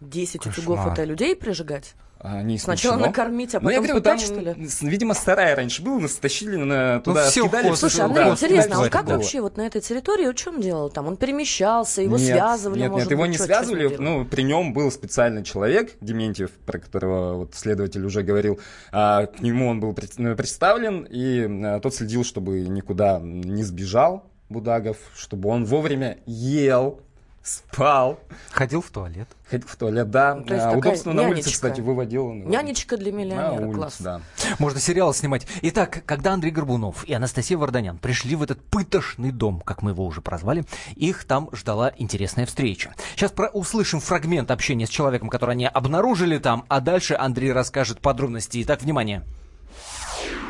10 0.02 0.46
утюгов 0.46 0.86
это 0.86 1.04
людей 1.04 1.36
прижигать? 1.36 1.96
А, 2.20 2.42
не 2.42 2.58
Сначала 2.58 2.98
накормить, 2.98 3.54
а 3.54 3.60
потом 3.60 3.66
ну, 3.66 3.70
я 3.70 3.78
говорю, 3.78 4.02
там, 4.02 4.18
что 4.18 4.40
ли? 4.40 4.56
Видимо, 4.82 5.14
старая 5.14 5.56
раньше 5.56 5.84
была, 5.84 6.00
нас 6.00 6.14
стащили 6.14 6.56
на, 6.56 6.96
ну, 6.96 7.02
туда, 7.02 7.24
ну, 7.26 7.30
все 7.30 7.44
скидали. 7.44 7.76
Слушай, 7.76 8.02
а 8.02 8.08
мне 8.08 8.16
да, 8.16 8.30
интересно, 8.30 8.84
а 8.84 8.90
как 8.90 9.06
было. 9.06 9.16
вообще 9.16 9.42
вот 9.42 9.58
на 9.58 9.62
этой 9.62 9.82
территории, 9.82 10.36
что 10.36 10.50
он 10.50 10.62
делал 10.62 10.90
там? 10.90 11.08
Он 11.08 11.18
перемещался, 11.18 12.02
его 12.02 12.18
нет, 12.18 12.28
связывали, 12.28 12.80
Нет, 12.80 12.92
может 12.92 13.06
нет, 13.06 13.12
его 13.12 13.22
быть, 13.24 13.32
не 13.32 13.38
связывали, 13.38 13.96
ну, 13.98 14.26
при 14.26 14.42
нем 14.42 14.74
был 14.74 14.92
специальный 14.92 15.44
человек, 15.44 15.92
Дементьев, 16.02 16.50
про 16.66 16.80
которого 16.80 17.36
вот 17.36 17.54
следователь 17.54 18.04
уже 18.04 18.24
говорил, 18.24 18.60
а, 18.92 19.28
к 19.28 19.40
нему 19.40 19.68
он 19.68 19.80
был 19.80 19.94
представлен, 19.94 21.08
и 21.10 21.48
а, 21.66 21.80
тот 21.80 21.94
следил, 21.94 22.24
чтобы 22.24 22.62
никуда 22.62 23.20
не 23.22 23.64
сбежал, 23.64 24.26
Будагов, 24.50 24.98
чтобы 25.16 25.50
он 25.50 25.66
вовремя 25.66 26.18
ел, 26.26 27.02
спал. 27.48 28.20
Ходил 28.51 28.82
в 28.82 28.89
туалет. 28.89 29.27
Ходил 29.50 29.68
в 29.68 29.75
туалет, 29.75 30.12
да. 30.12 30.36
Ну, 30.36 30.44
то 30.44 30.54
есть 30.54 30.66
а, 30.66 30.72
удобство 30.72 31.13
на 31.13 31.24
улице, 31.24 31.51
кстати, 31.51 31.80
выводил. 31.82 32.32
Нянечка 32.34 32.98
для 32.98 33.12
миллионера, 33.12 33.54
на 33.54 33.68
улице, 33.68 33.77
класс. 33.77 33.96
Да. 34.00 34.22
Можно 34.60 34.80
сериал 34.80 35.13
снимать. 35.13 35.48
Итак, 35.62 36.04
когда 36.06 36.34
Андрей 36.34 36.51
Горбунов 36.51 37.06
и 37.06 37.13
Анастасия 37.13 37.58
Варданян 37.58 37.98
пришли 37.98 38.36
в 38.36 38.44
этот 38.44 38.62
пытошный 38.62 39.32
дом, 39.32 39.62
как 39.62 39.82
мы 39.82 39.92
его 39.92 40.06
уже 40.06 40.22
прозвали, 40.22 40.66
их 40.96 41.24
там 41.24 41.50
ждала 41.54 41.94
интересная 41.98 42.46
встреча. 42.46 42.94
Сейчас 43.16 43.32
про 43.32 43.48
услышим 43.50 44.00
фрагмент 44.00 44.51
общения 44.51 44.86
с 44.86 44.89
человеком, 44.89 45.30
который 45.30 45.51
они 45.51 45.68
обнаружили 45.68 46.38
там, 46.38 46.66
а 46.68 46.82
дальше 46.82 47.16
Андрей 47.18 47.54
расскажет 47.54 48.00
подробности. 48.01 48.62
Итак, 48.62 48.82
внимание. 48.82 49.24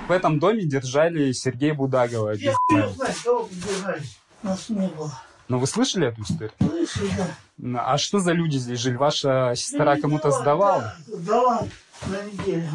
В 0.07 0.11
этом 0.11 0.39
доме 0.39 0.63
держали 0.63 1.33
Сергея 1.33 1.73
Будагова. 1.73 2.31
Я 2.31 2.55
не 2.69 2.93
знаю, 2.93 3.13
кого 3.23 3.49
держали. 3.51 4.03
Нас 4.41 4.69
не 4.69 4.87
было. 4.87 5.11
Но 5.47 5.59
вы 5.59 5.67
слышали 5.67 6.07
эту 6.07 6.21
историю? 6.23 6.51
Слышали, 6.59 7.11
да. 7.57 7.85
А 7.85 7.97
что 7.97 8.19
за 8.19 8.33
люди 8.33 8.57
здесь 8.57 8.79
жили? 8.79 8.95
Ваша 8.97 9.53
сестра 9.55 9.97
кому-то 9.97 10.31
сдавала? 10.31 10.95
Да, 11.07 11.15
сдала 11.17 11.67
на 12.07 12.21
неделю. 12.23 12.69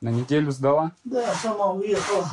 На 0.00 0.08
неделю 0.08 0.50
сдала? 0.52 0.92
Да, 1.04 1.34
сама 1.34 1.72
уехала. 1.72 2.28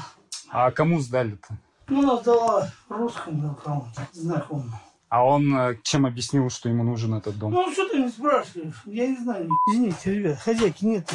А 0.52 0.72
кому 0.72 1.00
сдали-то? 1.00 1.48
Ну, 1.88 2.04
она 2.04 2.22
сдала 2.22 2.72
русскому 2.88 3.56
кому-то, 3.64 4.08
знакомому. 4.14 4.80
А 5.10 5.26
он 5.26 5.56
э, 5.58 5.78
чем 5.82 6.06
объяснил, 6.06 6.52
что 6.52 6.70
ему 6.70 6.84
нужен 6.84 7.16
этот 7.16 7.38
дом? 7.40 7.52
Ну, 7.52 7.72
что 7.72 7.90
ты 7.90 7.98
не 7.98 8.10
спрашиваешь? 8.10 8.76
Я 8.86 9.08
не 9.08 9.18
знаю. 9.18 9.50
Извините, 9.72 10.14
ребят, 10.14 10.40
хозяйки 10.40 10.86
нет. 10.86 11.10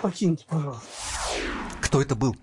Покиньте, 0.00 0.44
пожалуйста. 0.48 0.84
Кто 1.80 2.02
это 2.02 2.16
был? 2.16 2.34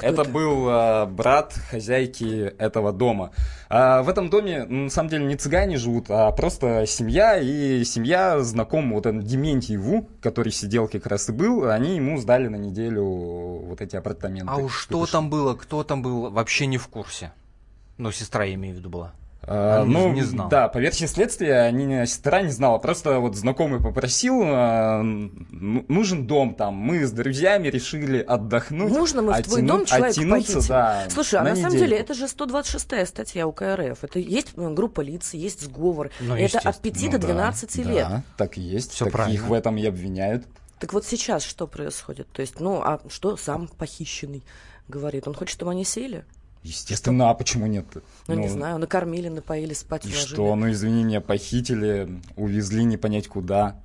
это, 0.00 0.22
это 0.22 0.30
был 0.30 0.66
а, 0.68 1.06
брат 1.06 1.54
хозяйки 1.70 2.54
этого 2.58 2.92
дома. 2.92 3.32
А, 3.70 4.02
в 4.02 4.08
этом 4.08 4.30
доме, 4.30 4.64
на 4.64 4.90
самом 4.90 5.10
деле, 5.10 5.24
не 5.26 5.36
цыгане 5.36 5.76
живут, 5.76 6.06
а 6.08 6.30
просто 6.32 6.86
семья. 6.86 7.38
И 7.38 7.84
семья 7.84 8.40
знакомого 8.40 8.94
вот 8.94 9.06
этот 9.06 9.24
Дементьеву, 9.24 10.08
который 10.22 10.52
сидел 10.52 10.88
как 10.88 11.06
раз 11.06 11.28
и 11.28 11.32
был, 11.32 11.68
они 11.70 11.96
ему 11.96 12.18
сдали 12.18 12.48
на 12.48 12.56
неделю 12.56 13.04
вот 13.04 13.80
эти 13.80 13.96
апартаменты. 13.96 14.50
А 14.50 14.56
уж 14.56 14.78
что 14.78 15.06
там 15.06 15.28
было, 15.28 15.54
кто 15.54 15.84
там 15.84 16.02
был, 16.02 16.30
вообще 16.30 16.66
не 16.66 16.78
в 16.78 16.88
курсе. 16.88 17.32
Ну, 17.98 18.10
сестра, 18.12 18.44
я 18.44 18.54
имею 18.54 18.74
в 18.74 18.78
виду, 18.78 18.88
была. 18.88 19.12
А, 19.42 19.84
ну, 19.84 20.12
не 20.12 20.22
знал. 20.22 20.48
Да, 20.48 20.68
по 20.68 20.78
версии 20.78 21.06
следствия, 21.06 21.60
они, 21.60 22.06
сестра 22.06 22.42
не 22.42 22.50
знала. 22.50 22.78
Просто 22.78 23.18
вот 23.18 23.34
знакомый 23.34 23.80
попросил, 23.80 24.42
а, 24.44 25.02
нужен 25.02 26.26
дом 26.26 26.54
там. 26.54 26.74
Мы 26.74 27.06
с 27.06 27.12
друзьями 27.12 27.68
решили 27.68 28.18
отдохнуть. 28.18 28.90
Можно 28.90 29.22
мы 29.22 29.32
в 29.34 29.42
твой 29.42 29.62
дом 29.62 29.86
человека 29.86 30.20
похитим? 30.28 30.62
Да, 30.68 31.06
Слушай, 31.08 31.40
а 31.40 31.44
на, 31.44 31.50
на 31.50 31.56
самом 31.56 31.78
деле 31.78 31.96
это 31.96 32.14
же 32.14 32.26
126-я 32.26 33.06
статья 33.06 33.46
УК 33.46 33.62
РФ. 33.62 34.04
Это 34.04 34.18
есть 34.18 34.56
ну, 34.56 34.74
группа 34.74 35.00
лиц, 35.00 35.32
есть 35.32 35.62
сговор. 35.62 36.10
Ну, 36.20 36.36
это 36.36 36.58
от 36.58 36.80
5 36.80 37.02
ну, 37.02 37.10
до 37.12 37.18
12 37.18 37.76
да, 37.76 37.90
лет. 37.90 38.08
Да, 38.08 38.22
так 38.36 38.58
и 38.58 38.60
есть. 38.60 38.92
Все 38.92 39.06
так 39.06 39.14
правильно. 39.14 39.34
Их 39.34 39.46
в 39.46 39.52
этом 39.52 39.78
и 39.78 39.86
обвиняют. 39.86 40.44
Так 40.78 40.92
вот 40.92 41.06
сейчас 41.06 41.42
что 41.42 41.66
происходит? 41.66 42.28
То 42.32 42.42
есть, 42.42 42.60
ну, 42.60 42.82
а 42.82 43.00
что 43.08 43.36
сам 43.36 43.68
похищенный 43.68 44.44
говорит? 44.88 45.26
Он 45.26 45.34
хочет, 45.34 45.54
чтобы 45.54 45.72
они 45.72 45.84
сели? 45.84 46.24
Естественно, 46.68 47.24
что? 47.24 47.30
а 47.30 47.34
почему 47.34 47.66
нет? 47.66 47.86
Ну, 47.94 48.34
ну, 48.34 48.40
не 48.40 48.48
знаю, 48.48 48.78
накормили, 48.78 49.28
напоили, 49.28 49.72
спать 49.72 50.04
И 50.04 50.08
уложили. 50.08 50.26
что? 50.26 50.54
Ну, 50.54 50.70
извини 50.70 51.04
меня, 51.04 51.20
похитили, 51.20 52.20
увезли 52.36 52.84
не 52.84 52.98
понять 52.98 53.26
куда. 53.26 53.80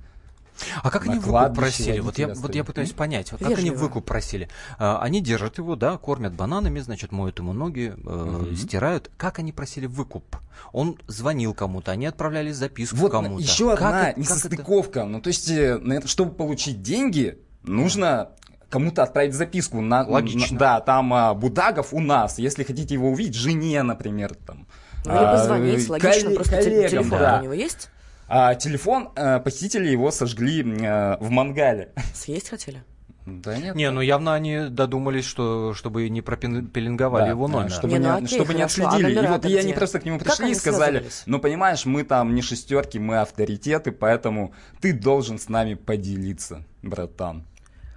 А 0.82 0.90
как 0.90 1.06
они 1.06 1.18
выкуп 1.18 1.54
просили? 1.54 1.98
Вот 2.00 2.18
я, 2.18 2.28
вот 2.28 2.54
я 2.54 2.62
пытаюсь 2.62 2.92
понять, 2.92 3.32
вот 3.32 3.40
как 3.40 3.58
они 3.58 3.70
выкуп 3.70 4.04
просили? 4.04 4.48
А, 4.78 5.00
они 5.00 5.20
держат 5.20 5.58
его, 5.58 5.76
да, 5.76 5.96
кормят 5.96 6.34
бананами, 6.34 6.80
значит, 6.80 7.10
моют 7.10 7.38
ему 7.38 7.52
ноги, 7.52 7.94
э, 7.96 8.46
угу. 8.46 8.54
стирают. 8.54 9.10
Как 9.16 9.38
они 9.38 9.52
просили 9.52 9.86
выкуп? 9.86 10.36
Он 10.72 10.96
звонил 11.08 11.54
кому-то, 11.54 11.90
они 11.90 12.06
отправляли 12.06 12.52
записку 12.52 12.96
вот 12.96 13.10
кому-то. 13.10 13.42
Еще 13.42 13.70
как 13.70 13.80
одна 13.80 14.10
это, 14.10 14.20
несостыковка. 14.20 15.00
Это? 15.00 15.08
Ну, 15.08 15.20
то 15.20 15.28
есть, 15.28 15.50
э, 15.50 16.02
чтобы 16.04 16.32
получить 16.32 16.82
деньги, 16.82 17.38
нужно 17.64 18.30
кому-то 18.70 19.02
отправить 19.02 19.34
записку. 19.34 19.80
На, 19.80 20.06
Логично. 20.06 20.54
На, 20.54 20.58
да, 20.58 20.80
там 20.80 21.12
а, 21.12 21.34
Будагов 21.34 21.92
у 21.92 22.00
нас. 22.00 22.38
Если 22.38 22.64
хотите 22.64 22.94
его 22.94 23.10
увидеть, 23.10 23.34
жене, 23.34 23.82
например, 23.82 24.34
там. 24.46 24.66
Ну, 25.04 25.12
или 25.12 25.18
а, 25.18 25.32
позвонить, 25.32 25.88
логично, 25.88 26.10
коллег, 26.12 26.34
просто 26.34 26.56
коллегам, 26.56 26.90
телефон 26.90 27.18
да. 27.18 27.38
у 27.40 27.44
него 27.44 27.52
есть? 27.52 27.90
А, 28.26 28.54
телефон, 28.54 29.10
а, 29.16 29.40
похитители 29.40 29.88
его 29.88 30.10
сожгли 30.10 30.64
а, 30.82 31.18
в 31.20 31.30
мангале. 31.30 31.92
Съесть 32.14 32.48
хотели? 32.48 32.82
Да 33.26 33.56
нет. 33.56 33.74
Не, 33.74 33.90
ну 33.90 34.02
явно 34.02 34.34
они 34.34 34.68
додумались, 34.68 35.24
что 35.24 35.72
чтобы 35.72 36.08
не 36.10 36.20
пропеленговали 36.20 37.24
да, 37.24 37.30
его 37.30 37.48
номер. 37.48 37.70
Да, 37.70 37.74
чтобы 37.74 37.92
не, 37.94 37.98
ну, 38.00 38.16
окей, 38.16 38.26
чтобы 38.26 38.52
хорошо. 38.52 38.58
не 38.58 38.62
отследили. 38.64 39.18
А 39.18 39.24
и 39.24 39.26
вот 39.28 39.46
и 39.46 39.56
они 39.56 39.72
просто 39.72 40.00
к 40.00 40.04
нему 40.04 40.18
пришли 40.18 40.50
и 40.50 40.54
сказали, 40.54 41.06
ну 41.24 41.38
понимаешь, 41.38 41.86
мы 41.86 42.04
там 42.04 42.34
не 42.34 42.42
шестерки, 42.42 42.98
мы 42.98 43.18
авторитеты, 43.20 43.92
поэтому 43.92 44.52
ты 44.80 44.92
должен 44.92 45.38
с 45.38 45.48
нами 45.48 45.72
поделиться, 45.74 46.64
братан. 46.82 47.44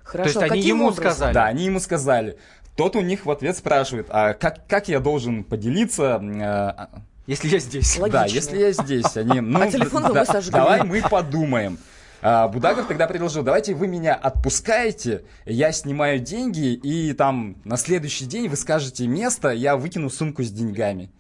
Хорошо, 0.08 0.40
То 0.40 0.40
есть 0.40 0.52
они 0.52 0.62
ему 0.62 0.86
образом? 0.88 1.04
сказали? 1.04 1.34
Да, 1.34 1.46
они 1.46 1.66
ему 1.66 1.80
сказали. 1.80 2.38
Тот 2.78 2.96
у 2.96 3.02
них 3.02 3.26
в 3.26 3.32
ответ 3.32 3.58
спрашивает, 3.58 4.08
а 4.10 4.34
как, 4.34 4.66
как 4.68 4.88
я 4.88 5.00
должен 5.00 5.44
поделиться... 5.44 6.22
Э, 6.24 7.00
если 7.26 7.50
я 7.50 7.60
здесь. 7.60 7.98
Логично. 7.98 8.20
Да, 8.22 8.26
если 8.26 8.58
я 8.58 8.72
здесь. 8.72 9.18
Они, 9.18 9.42
ну, 9.42 9.62
а 9.62 9.70
телефон 9.70 10.04
да, 10.04 10.24
вы 10.24 10.52
Давай 10.52 10.84
мы 10.84 11.02
подумаем. 11.02 11.78
А, 12.22 12.48
Будагов 12.48 12.88
тогда 12.88 13.06
предложил, 13.06 13.44
давайте 13.44 13.76
вы 13.76 13.88
меня 13.88 14.16
отпускаете, 14.16 15.24
я 15.46 15.72
снимаю 15.72 16.20
деньги, 16.20 16.74
и 16.74 17.14
там 17.14 17.58
на 17.64 17.78
следующий 17.78 18.26
день 18.26 18.48
вы 18.48 18.56
скажете 18.56 19.06
место, 19.08 19.50
я 19.50 19.76
выкину 19.76 20.10
сумку 20.10 20.42
с 20.42 20.50
деньгами. 20.50 21.12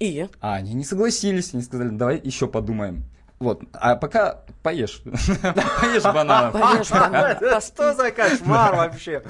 И? 0.00 0.26
А 0.40 0.54
они 0.54 0.74
не 0.74 0.84
согласились, 0.84 1.54
они 1.54 1.62
сказали, 1.62 1.90
давай 1.90 2.20
еще 2.22 2.48
подумаем. 2.48 3.04
Вот, 3.44 3.62
а 3.74 3.94
пока 3.94 4.40
поешь. 4.62 5.02
Поешь 5.04 6.02
банан. 6.02 6.50
Поешь 6.50 6.88
банан. 6.88 7.36
Что 7.60 7.92
за 7.92 8.10
кошмар 8.10 8.74
вообще? 8.74 9.22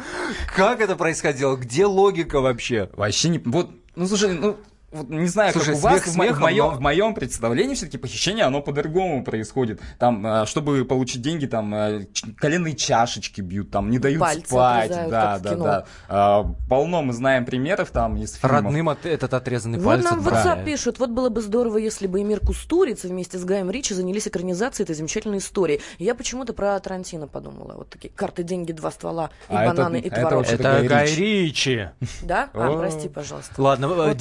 Как 0.54 0.80
это 0.80 0.94
происходило? 0.94 1.56
Где 1.56 1.84
логика 1.84 2.40
вообще? 2.40 2.88
Вообще 2.92 3.30
не... 3.30 3.38
Вот, 3.40 3.70
ну 3.96 4.06
слушай, 4.06 4.32
ну 4.32 4.56
вот, 4.94 5.08
не 5.08 5.26
знаю, 5.26 5.52
Слушай, 5.52 5.74
как 5.74 5.76
у 5.76 5.80
вас, 5.80 6.02
в, 6.02 6.08
смехом, 6.08 6.36
в, 6.36 6.40
моем, 6.40 6.64
но... 6.66 6.70
в 6.70 6.80
моем 6.80 7.14
представлении 7.14 7.74
все-таки 7.74 7.98
похищение, 7.98 8.44
оно 8.44 8.62
по-другому 8.62 9.24
происходит. 9.24 9.80
Там, 9.98 10.24
э, 10.24 10.46
чтобы 10.46 10.84
получить 10.84 11.20
деньги, 11.20 11.46
там 11.46 11.74
э, 11.74 12.06
коленные 12.36 12.76
чашечки 12.76 13.40
бьют, 13.40 13.70
там 13.70 13.90
не 13.90 13.98
дают 13.98 14.20
Пальцы 14.20 14.46
спать. 14.46 14.90
Да, 14.90 15.38
да, 15.38 15.54
да. 15.54 15.86
А, 16.08 16.54
полно 16.68 17.02
мы 17.02 17.12
знаем 17.12 17.44
примеров 17.44 17.90
там 17.90 18.16
из 18.16 18.34
фильмов. 18.34 18.62
Родным 18.62 18.88
от, 18.88 19.04
этот 19.04 19.34
отрезанный 19.34 19.78
вот 19.78 19.86
палец. 19.86 20.04
Вот 20.04 20.10
нам 20.12 20.20
в 20.20 20.28
WhatsApp 20.28 20.56
да. 20.56 20.62
пишут, 20.64 20.98
вот 21.00 21.10
было 21.10 21.28
бы 21.28 21.42
здорово, 21.42 21.78
если 21.78 22.06
бы 22.06 22.20
Эмир 22.22 22.40
Кустуриц 22.40 23.02
вместе 23.02 23.38
с 23.38 23.44
Гаем 23.44 23.70
Ричи 23.70 23.94
занялись 23.94 24.28
экранизацией 24.28 24.84
этой 24.84 24.94
замечательной 24.94 25.38
истории. 25.38 25.80
я 25.98 26.14
почему-то 26.14 26.52
про 26.52 26.78
Тарантино 26.78 27.26
подумала. 27.26 27.74
Вот 27.76 27.90
такие 27.90 28.12
карты, 28.14 28.44
деньги, 28.44 28.70
два 28.70 28.90
ствола, 28.92 29.30
и 29.48 29.54
а 29.54 29.66
бананы, 29.66 29.96
это, 29.96 30.06
и 30.06 30.10
творог. 30.10 30.46
Это, 30.46 30.54
это 30.54 30.88
Гай 30.88 31.14
Ричи. 31.14 31.88
Да? 32.22 32.50
А, 32.52 32.78
прости, 32.78 33.08
пожалуйста. 33.08 33.60
Ладно, 33.60 33.88
вот 33.88 34.16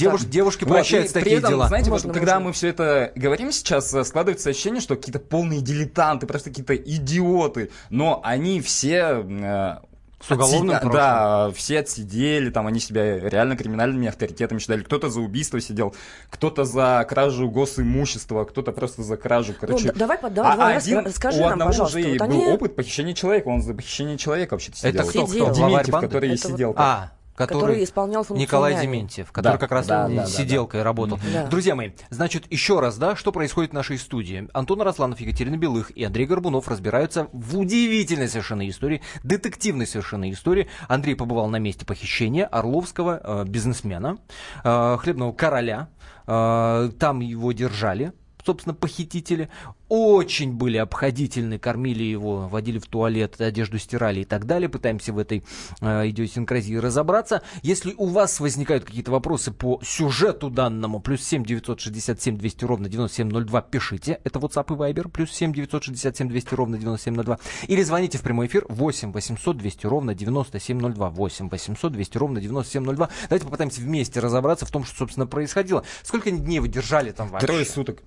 девушки 0.66 0.92
прощаются 0.92 1.14
такие 1.14 1.38
этом, 1.38 1.50
дела. 1.52 1.68
знаете, 1.68 1.90
можно, 1.90 2.08
вот, 2.08 2.14
когда 2.14 2.34
можно. 2.36 2.48
мы 2.48 2.54
все 2.54 2.68
это 2.70 3.12
говорим 3.16 3.52
сейчас, 3.52 3.94
э, 3.94 4.04
складывается 4.04 4.50
ощущение, 4.50 4.82
что 4.82 4.96
какие-то 4.96 5.20
полные 5.20 5.62
дилетанты, 5.62 6.28
просто 6.28 6.50
какие-то 6.50 6.76
идиоты, 6.76 7.72
но 7.90 8.22
они 8.24 8.62
все 8.62 9.26
э, 9.28 9.78
с 10.26 10.32
уголовным 10.32 10.76
Отсид... 10.76 10.92
Да, 10.92 11.52
все 11.52 11.80
отсидели, 11.80 12.50
там 12.50 12.68
они 12.68 12.80
себя 12.80 13.20
реально 13.20 13.58
криминальными 13.58 14.08
авторитетами 14.08 14.60
считали. 14.60 14.82
Кто-то 14.84 15.10
за 15.10 15.20
убийство 15.20 15.60
сидел, 15.60 15.94
кто-то 16.30 16.64
за 16.64 17.06
кражу 17.10 17.50
госимущества, 17.50 18.46
кто-то 18.46 18.72
просто 18.72 19.04
за 19.04 19.18
кражу, 19.18 19.54
короче. 19.60 19.88
Ну, 19.88 19.94
давай, 19.96 20.18
давай, 20.22 20.54
а 20.54 20.56
давай 20.56 20.78
один, 20.78 21.12
скажи 21.12 21.40
у 21.40 21.42
нам, 21.42 21.54
одного 21.54 21.72
пожалуйста. 21.72 22.00
уже 22.00 22.10
вот 22.10 22.18
был 22.20 22.26
они... 22.26 22.46
опыт 22.48 22.76
похищения 22.76 23.14
человека, 23.14 23.48
он 23.50 23.62
за 23.62 23.74
похищение 23.74 24.18
человека 24.18 24.54
вообще-то 24.54 24.78
сидел. 24.78 25.02
Это 25.02 25.10
кто, 25.10 25.28
кто? 25.28 25.50
Дементьев, 25.52 26.00
который 26.00 26.30
Это 26.30 26.48
сидел. 26.48 26.70
Вот... 26.70 26.78
А, 26.80 27.12
который, 27.36 27.62
который 27.62 27.84
исполнял 27.84 28.26
Николай 28.30 28.80
Дементьев, 28.80 29.32
который 29.32 29.54
да, 29.54 29.58
как 29.58 29.72
раз 29.72 29.88
да, 29.88 30.08
да, 30.08 30.26
сиделкой 30.26 30.82
да, 30.82 30.84
работал. 30.84 31.20
Да. 31.34 31.48
Друзья 31.48 31.76
мои, 31.76 31.92
значит, 32.10 32.52
еще 32.52 32.80
раз, 32.80 32.98
да, 32.98 33.16
что 33.16 33.32
происходит 33.32 33.72
в 33.72 33.74
нашей 33.74 33.98
студии. 33.98 34.48
Антон 34.54 34.82
Росланов, 34.82 35.20
Екатерина 35.20 35.58
Белых 35.58 35.92
и 35.92 36.04
Андрей 36.04 36.26
Горбунов 36.26 36.68
разбираются 36.68 37.28
в 37.34 37.58
удивительной 37.58 38.28
совершенно 38.28 38.68
истории, 38.70 39.02
детективной 39.24 39.88
совершенно 39.88 40.32
истории. 40.32 40.68
Андрей 40.88 41.16
побывал 41.16 41.48
на 41.48 41.58
месте 41.58 41.86
похищения 41.86 42.46
орловского 42.46 43.20
э, 43.24 43.46
бизнесмена, 43.46 44.18
э, 44.64 44.98
хлебного 45.00 45.34
короля. 45.34 45.90
Э, 46.28 46.92
там 47.00 47.20
его 47.20 47.52
держали, 47.52 48.14
собственно, 48.46 48.74
похитители 48.74 49.50
очень 49.90 50.54
были 50.54 50.78
обходительны, 50.78 51.60
кормили 51.60 52.04
его, 52.04 52.48
водили 52.48 52.80
в 52.80 52.88
туалет, 52.88 53.40
одежду 53.40 53.78
стирали 53.78 54.22
и 54.22 54.26
так 54.26 54.46
далее. 54.46 54.68
Пытаемся 54.68 55.14
в 55.14 55.20
этой 55.20 55.44
э, 55.82 56.10
идиосинкразии 56.10 56.76
разобраться. 56.76 57.44
Если 57.62 57.94
у 57.98 58.08
вас 58.08 58.40
возникают 58.40 58.86
какие-то 58.86 59.12
вопросы 59.12 59.52
по 59.52 59.80
сюжету 59.84 60.50
данному, 60.50 61.00
плюс 61.00 61.22
7 61.22 61.44
967 61.44 62.38
200 62.38 62.66
ровно 62.66 62.90
9702, 62.90 63.62
пишите. 63.62 64.20
Это 64.24 64.40
WhatsApp 64.40 64.74
и 64.74 64.94
Viber, 64.94 65.10
плюс 65.10 65.32
7 65.32 65.54
967 65.54 66.28
200 66.28 66.56
ровно 66.56 66.78
9702. 66.80 67.40
Или 67.68 67.84
звоните 67.84 68.18
в 68.18 68.22
прямой 68.22 68.48
эфир 68.48 68.66
8 68.70 69.12
800 69.12 69.58
200 69.58 69.86
ровно 69.86 70.16
9702. 70.16 71.10
8 71.12 71.50
800 71.50 71.92
200 71.92 72.18
ровно 72.18 72.42
9702. 72.42 73.10
Давайте 73.30 73.46
попытаемся 73.46 73.82
вместе 73.82 74.20
разобраться 74.20 74.66
в 74.66 74.72
том, 74.72 74.84
что, 74.86 74.98
собственно, 74.98 75.28
происходило. 75.28 75.84
Сколько 76.02 76.32
дней 76.32 76.60
вы 76.60 76.68
держали 76.68 77.12
там 77.12 77.30
вообще? 77.30 77.46
Трое 77.46 77.66
суток. 77.66 78.02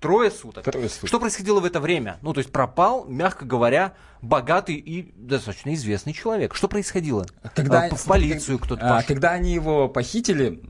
Трое 0.00 0.30
суток. 0.30 0.64
Трое 0.64 0.88
суток. 0.88 1.08
Что 1.08 1.20
происходило 1.20 1.60
в 1.60 1.64
это 1.64 1.78
время? 1.78 2.18
Ну, 2.22 2.32
то 2.32 2.38
есть 2.38 2.50
пропал, 2.50 3.04
мягко 3.04 3.44
говоря, 3.44 3.92
богатый 4.22 4.76
и 4.76 5.12
достаточно 5.14 5.74
известный 5.74 6.14
человек. 6.14 6.54
Что 6.54 6.68
происходило? 6.68 7.26
Когда, 7.54 7.84
а, 7.84 7.94
в 7.94 8.04
полицию 8.06 8.58
кто-то 8.58 8.98
а, 8.98 9.02
Когда 9.02 9.32
они 9.32 9.52
его 9.52 9.88
похитили, 9.88 10.62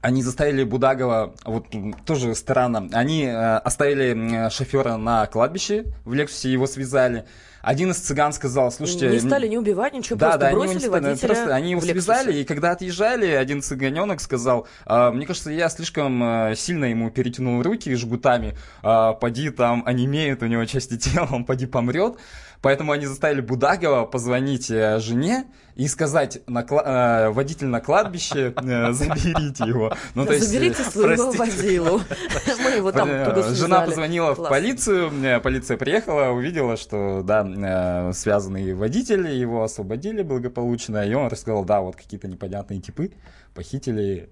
они 0.00 0.22
заставили 0.22 0.64
Будагова, 0.64 1.34
вот 1.44 1.66
тоже 2.06 2.34
странно, 2.34 2.88
они 2.92 3.24
э, 3.24 3.56
оставили 3.58 4.48
шофера 4.50 4.96
на 4.96 5.26
кладбище 5.26 5.86
в 6.04 6.14
Лексусе, 6.14 6.52
его 6.52 6.66
связали. 6.66 7.24
Один 7.62 7.92
из 7.92 7.98
цыган 7.98 8.32
сказал, 8.32 8.72
слушайте... 8.72 9.08
Не 9.08 9.20
стали 9.20 9.46
не 9.46 9.56
убивать, 9.56 9.94
ничего, 9.94 10.18
да, 10.18 10.30
просто 10.30 10.40
да, 10.40 10.50
бросили 10.50 10.78
они, 10.78 10.88
водителя 10.88 11.28
просто, 11.28 11.54
Они 11.54 11.70
его 11.70 11.80
связали, 11.80 12.34
и 12.34 12.44
когда 12.44 12.72
отъезжали, 12.72 13.26
один 13.26 13.62
цыганенок 13.62 14.20
сказал, 14.20 14.66
а, 14.84 15.12
мне 15.12 15.26
кажется, 15.26 15.50
я 15.50 15.68
слишком 15.68 16.22
э, 16.24 16.54
сильно 16.56 16.86
ему 16.86 17.10
перетянул 17.10 17.62
руки 17.62 17.94
жгутами, 17.94 18.56
а, 18.82 19.12
поди 19.12 19.50
там 19.50 19.84
онемеют 19.86 20.42
у 20.42 20.46
него 20.46 20.64
части 20.64 20.98
тела, 20.98 21.28
он 21.30 21.44
поди 21.44 21.66
помрет. 21.66 22.16
Поэтому 22.62 22.92
они 22.92 23.06
заставили 23.06 23.40
Будагова 23.40 24.04
позвонить 24.06 24.70
э, 24.70 25.00
жене 25.00 25.46
и 25.74 25.88
сказать 25.88 26.38
на, 26.46 26.60
э, 26.60 27.30
водитель 27.30 27.66
на 27.66 27.80
кладбище, 27.80 28.54
э, 28.56 28.92
заберите 28.92 29.64
его. 29.64 29.92
Ну, 30.14 30.24
то 30.24 30.32
есть, 30.32 30.46
заберите 30.46 30.84
своего 30.84 31.32
водилу. 31.32 32.00
Мы 32.62 32.70
его 32.70 32.92
там 32.92 33.08
Жена 33.54 33.80
позвонила 33.80 34.36
в 34.36 34.48
полицию, 34.48 35.10
полиция 35.42 35.76
приехала, 35.76 36.30
увидела, 36.30 36.76
что, 36.76 37.22
да, 37.24 38.12
связанный 38.12 38.74
водитель, 38.74 39.26
его 39.26 39.64
освободили 39.64 40.22
благополучно, 40.22 41.04
и 41.04 41.12
он 41.14 41.26
рассказал, 41.26 41.64
да, 41.64 41.80
вот 41.80 41.96
какие-то 41.96 42.28
непонятные 42.28 42.80
типы 42.80 43.10
похитили 43.54 44.30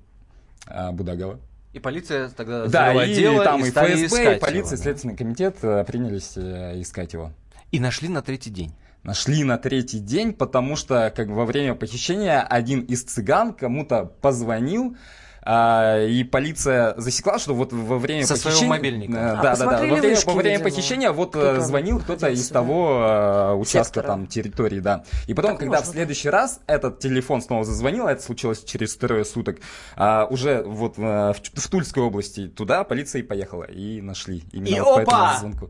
Будагова. 0.93 1.41
И 1.73 1.81
полиция 1.81 2.29
тогда 2.29 2.67
да, 2.67 3.05
и 3.05 3.15
дело, 3.15 3.45
там 3.45 3.65
и, 3.65 3.69
и 3.69 3.71
ФСБ, 3.71 4.37
и 4.37 4.41
полиция, 4.41 4.77
его, 4.77 4.83
Следственный 4.83 5.17
комитет 5.17 5.57
принялись 5.61 6.37
искать 6.37 7.13
его. 7.13 7.33
И 7.73 7.81
нашли 7.81 8.09
на 8.09 8.23
третий 8.23 8.51
день. 8.51 8.73
Нашли 9.03 9.45
на 9.45 9.57
третий 9.57 9.99
день, 9.99 10.33
потому 10.35 10.77
что 10.77 11.13
как 11.15 11.29
во 11.29 11.47
время 11.47 11.75
похищения 11.75 12.43
один 12.43 12.81
из 12.81 13.03
цыган 13.05 13.55
кому-то 13.55 14.05
позвонил, 14.21 14.97
А, 15.43 16.05
и 16.05 16.23
полиция 16.23 16.93
засекла, 16.99 17.39
что 17.39 17.55
вот 17.55 17.73
во 17.73 17.99
время 17.99 18.27
Со 18.27 18.35
похищения... 18.35 18.57
своего 18.59 18.75
мобильника. 18.75 19.13
Да, 19.15 19.41
А, 19.41 19.43
да, 19.43 19.57
да. 19.57 19.65
Во 19.65 19.79
время, 19.79 20.11
вышки, 20.11 20.27
во 20.27 20.35
время 20.35 20.59
видимо. 20.59 20.71
похищения 20.71 21.13
вот 21.13 21.31
Кто-то 21.31 21.57
э, 21.57 21.61
звонил 21.61 21.99
кто-то 21.99 22.29
из 22.29 22.51
находился, 22.51 22.53
того 22.53 23.01
э, 23.03 23.55
участка 23.55 23.85
Сектора. 24.01 24.07
там 24.07 24.27
территории, 24.27 24.81
да. 24.81 25.05
И 25.27 25.33
потом, 25.33 25.53
Так 25.53 25.61
когда 25.61 25.79
можно, 25.79 25.91
в 25.91 25.95
следующий 25.95 26.29
раз 26.29 26.61
этот 26.67 26.99
телефон 26.99 27.41
снова 27.41 27.65
зазвонил, 27.65 28.07
а 28.07 28.13
это 28.13 28.23
случилось 28.23 28.63
через 28.65 28.95
трое 28.97 29.25
суток, 29.25 29.61
а, 29.97 30.27
уже 30.29 30.63
вот 30.63 30.99
э, 30.99 31.33
в, 31.33 31.37
в 31.55 31.69
Тульской 31.69 32.03
области 32.03 32.47
туда 32.49 32.85
полиция 32.85 33.21
и 33.21 33.23
поехала 33.23 33.65
и 33.65 34.03
нашли 34.03 34.45
именно 34.53 34.77
И 34.77 34.81
вот 34.81 34.97
по 34.97 35.01
этому 35.01 35.55
опа! 35.55 35.69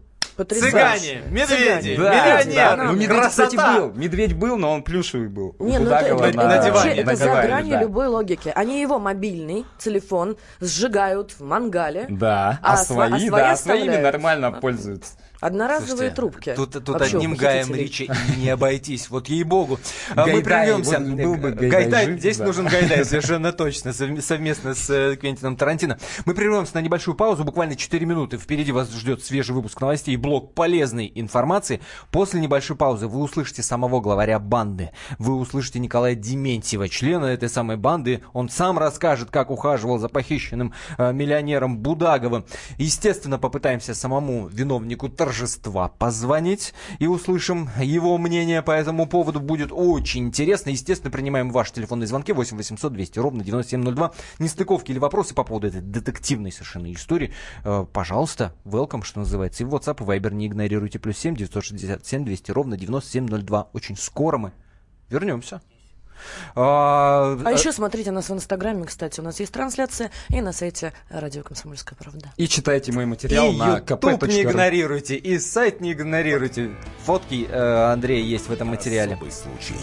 Звонку. 0.48 0.70
Цыгане, 0.70 1.22
медведи, 1.30 1.96
Да, 1.96 2.42
миллионеры, 2.42 2.54
да. 2.54 2.76
Ну, 2.76 2.92
медведь, 2.92 3.26
кстати, 3.28 3.56
красота. 3.56 3.78
был. 3.80 3.92
Медведь 3.94 4.34
был, 4.34 4.56
но 4.56 4.72
он 4.72 4.82
плюшевый 4.82 5.28
был. 5.28 5.54
Не, 5.58 5.78
ну 5.78 5.90
это, 5.90 5.96
это- 6.06 6.14
на 6.16 6.26
это 6.26 6.32
диване, 6.66 6.70
вообще- 6.72 6.94
на 6.94 7.00
это 7.10 7.16
за 7.16 7.24
диване, 7.24 7.46
гранью 7.48 7.70
да. 7.72 7.80
любой 7.82 8.06
логики. 8.08 8.52
Они 8.54 8.80
его 8.80 8.98
мобильный 8.98 9.64
телефон 9.78 10.36
сжигают 10.60 11.32
в 11.32 11.40
мангале. 11.42 12.06
Да, 12.08 12.58
А 12.62 12.72
а, 12.72 12.76
сва- 12.76 12.84
свои, 12.84 13.12
а 13.12 13.18
свои 13.18 13.30
да, 13.30 13.56
своими 13.56 13.82
оставляют. 13.88 14.02
нормально 14.02 14.52
пользуются. 14.52 15.12
Одноразовые 15.40 16.10
Слушайте, 16.12 16.14
трубки. 16.16 16.54
Тут, 16.54 16.72
тут 16.72 16.88
Вообще 16.88 17.16
одним 17.16 17.34
гаем 17.34 17.68
похитителей. 17.68 18.08
речи 18.08 18.34
и 18.36 18.40
не 18.40 18.50
обойтись. 18.50 19.08
Вот 19.08 19.28
ей-богу. 19.28 19.78
А 20.14 20.26
Мы 20.26 20.42
прервемся. 20.42 20.98
Гайдай 20.98 22.18
здесь 22.18 22.38
нужен 22.38 22.66
Гайдай, 22.66 23.04
совершенно 23.04 23.52
точно, 23.52 23.90
совм- 23.90 24.20
совместно 24.20 24.74
с 24.74 24.90
э, 24.90 25.16
Квентином 25.16 25.56
Тарантино. 25.56 25.98
Мы 26.26 26.34
прервемся 26.34 26.74
на 26.74 26.80
небольшую 26.82 27.14
паузу, 27.14 27.44
буквально 27.44 27.74
4 27.74 28.04
минуты. 28.04 28.36
Впереди 28.36 28.70
вас 28.70 28.92
ждет 28.92 29.24
свежий 29.24 29.54
выпуск 29.54 29.80
новостей 29.80 30.12
и 30.14 30.16
блок 30.18 30.54
полезной 30.54 31.10
информации. 31.14 31.80
После 32.10 32.38
небольшой 32.40 32.76
паузы 32.76 33.06
вы 33.06 33.20
услышите 33.20 33.62
самого 33.62 34.00
главаря 34.00 34.38
банды. 34.38 34.90
Вы 35.18 35.36
услышите 35.36 35.78
Николая 35.78 36.14
Дементьева, 36.14 36.88
члена 36.88 37.26
этой 37.26 37.48
самой 37.48 37.78
банды. 37.78 38.22
Он 38.34 38.50
сам 38.50 38.78
расскажет, 38.78 39.30
как 39.30 39.50
ухаживал 39.50 39.98
за 39.98 40.08
похищенным 40.08 40.74
э, 40.98 41.12
миллионером 41.14 41.78
Будаговым. 41.78 42.44
Естественно, 42.76 43.38
попытаемся 43.38 43.94
самому 43.94 44.48
виновнику 44.48 45.08
торжества 45.08 45.29
позвонить 45.88 46.74
и 46.98 47.06
услышим 47.06 47.68
его 47.80 48.18
мнение 48.18 48.62
по 48.62 48.72
этому 48.72 49.06
поводу. 49.06 49.40
Будет 49.40 49.70
очень 49.72 50.26
интересно. 50.26 50.70
Естественно, 50.70 51.10
принимаем 51.10 51.50
ваши 51.50 51.72
телефонные 51.72 52.06
звонки 52.06 52.32
8 52.32 52.56
800 52.56 52.92
200 52.92 53.18
ровно 53.18 53.44
9702. 53.44 54.12
Нестыковки 54.38 54.92
или 54.92 54.98
вопросы 54.98 55.34
по 55.34 55.44
поводу 55.44 55.68
этой 55.68 55.80
детективной 55.80 56.52
совершенно 56.52 56.92
истории. 56.92 57.32
э, 57.64 57.86
пожалуйста, 57.92 58.54
welcome, 58.64 59.02
что 59.04 59.20
называется. 59.20 59.62
И 59.62 59.66
в 59.66 59.74
WhatsApp 59.74 60.02
и 60.02 60.18
Viber 60.18 60.34
не 60.34 60.46
игнорируйте. 60.46 60.98
Плюс 60.98 61.18
7 61.18 61.36
967 61.36 62.24
200 62.24 62.50
ровно 62.50 62.76
9702. 62.76 63.68
Очень 63.72 63.96
скоро 63.96 64.38
мы 64.38 64.52
вернемся. 65.08 65.60
А, 66.54 67.38
А 67.44 67.52
еще 67.52 67.72
смотрите 67.72 68.10
нас 68.10 68.28
в 68.28 68.34
Инстаграме, 68.34 68.84
кстати, 68.84 69.20
у 69.20 69.22
нас 69.22 69.40
есть 69.40 69.52
трансляция, 69.52 70.10
и 70.28 70.40
на 70.40 70.52
сайте 70.52 70.92
Радио 71.08 71.42
Комсомольская 71.42 71.96
правда. 71.98 72.32
И 72.36 72.48
читайте 72.48 72.92
мой 72.92 73.06
материал 73.06 73.52
и 73.52 73.56
на 73.56 73.78
YouTube 73.78 74.26
не 74.28 74.42
игнорируйте, 74.42 75.16
и 75.16 75.38
сайт 75.38 75.80
не 75.80 75.92
игнорируйте. 75.92 76.70
Фотки 77.04 77.46
э, 77.48 77.92
Андрея 77.92 78.24
есть 78.24 78.48
в 78.48 78.52
этом 78.52 78.68
материале. 78.68 79.14
Особый 79.14 79.32
случай. 79.32 79.74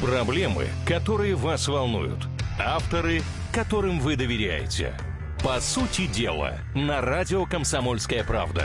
Проблемы, 0.00 0.66
которые 0.86 1.34
вас 1.34 1.68
волнуют. 1.68 2.18
Авторы, 2.58 3.22
которым 3.52 4.00
вы 4.00 4.16
доверяете. 4.16 4.94
По 5.44 5.60
сути 5.60 6.06
дела, 6.06 6.58
на 6.74 7.00
радио 7.00 7.46
«Комсомольская 7.46 8.24
правда». 8.24 8.64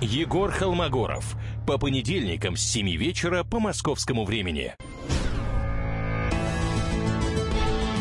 Егор 0.00 0.50
Холмогоров. 0.50 1.36
По 1.66 1.76
понедельникам 1.76 2.56
с 2.56 2.62
7 2.62 2.88
вечера 2.96 3.44
по 3.44 3.60
московскому 3.60 4.24
времени. 4.24 4.74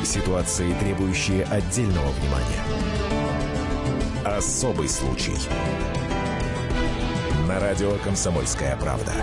Ситуации, 0.05 0.73
требующие 0.79 1.43
отдельного 1.43 2.09
внимания. 2.11 2.63
Особый 4.23 4.87
случай. 4.87 5.35
На 7.49 7.59
радио 7.59 7.97
«Комсомольская 7.97 8.77
правда». 8.77 9.13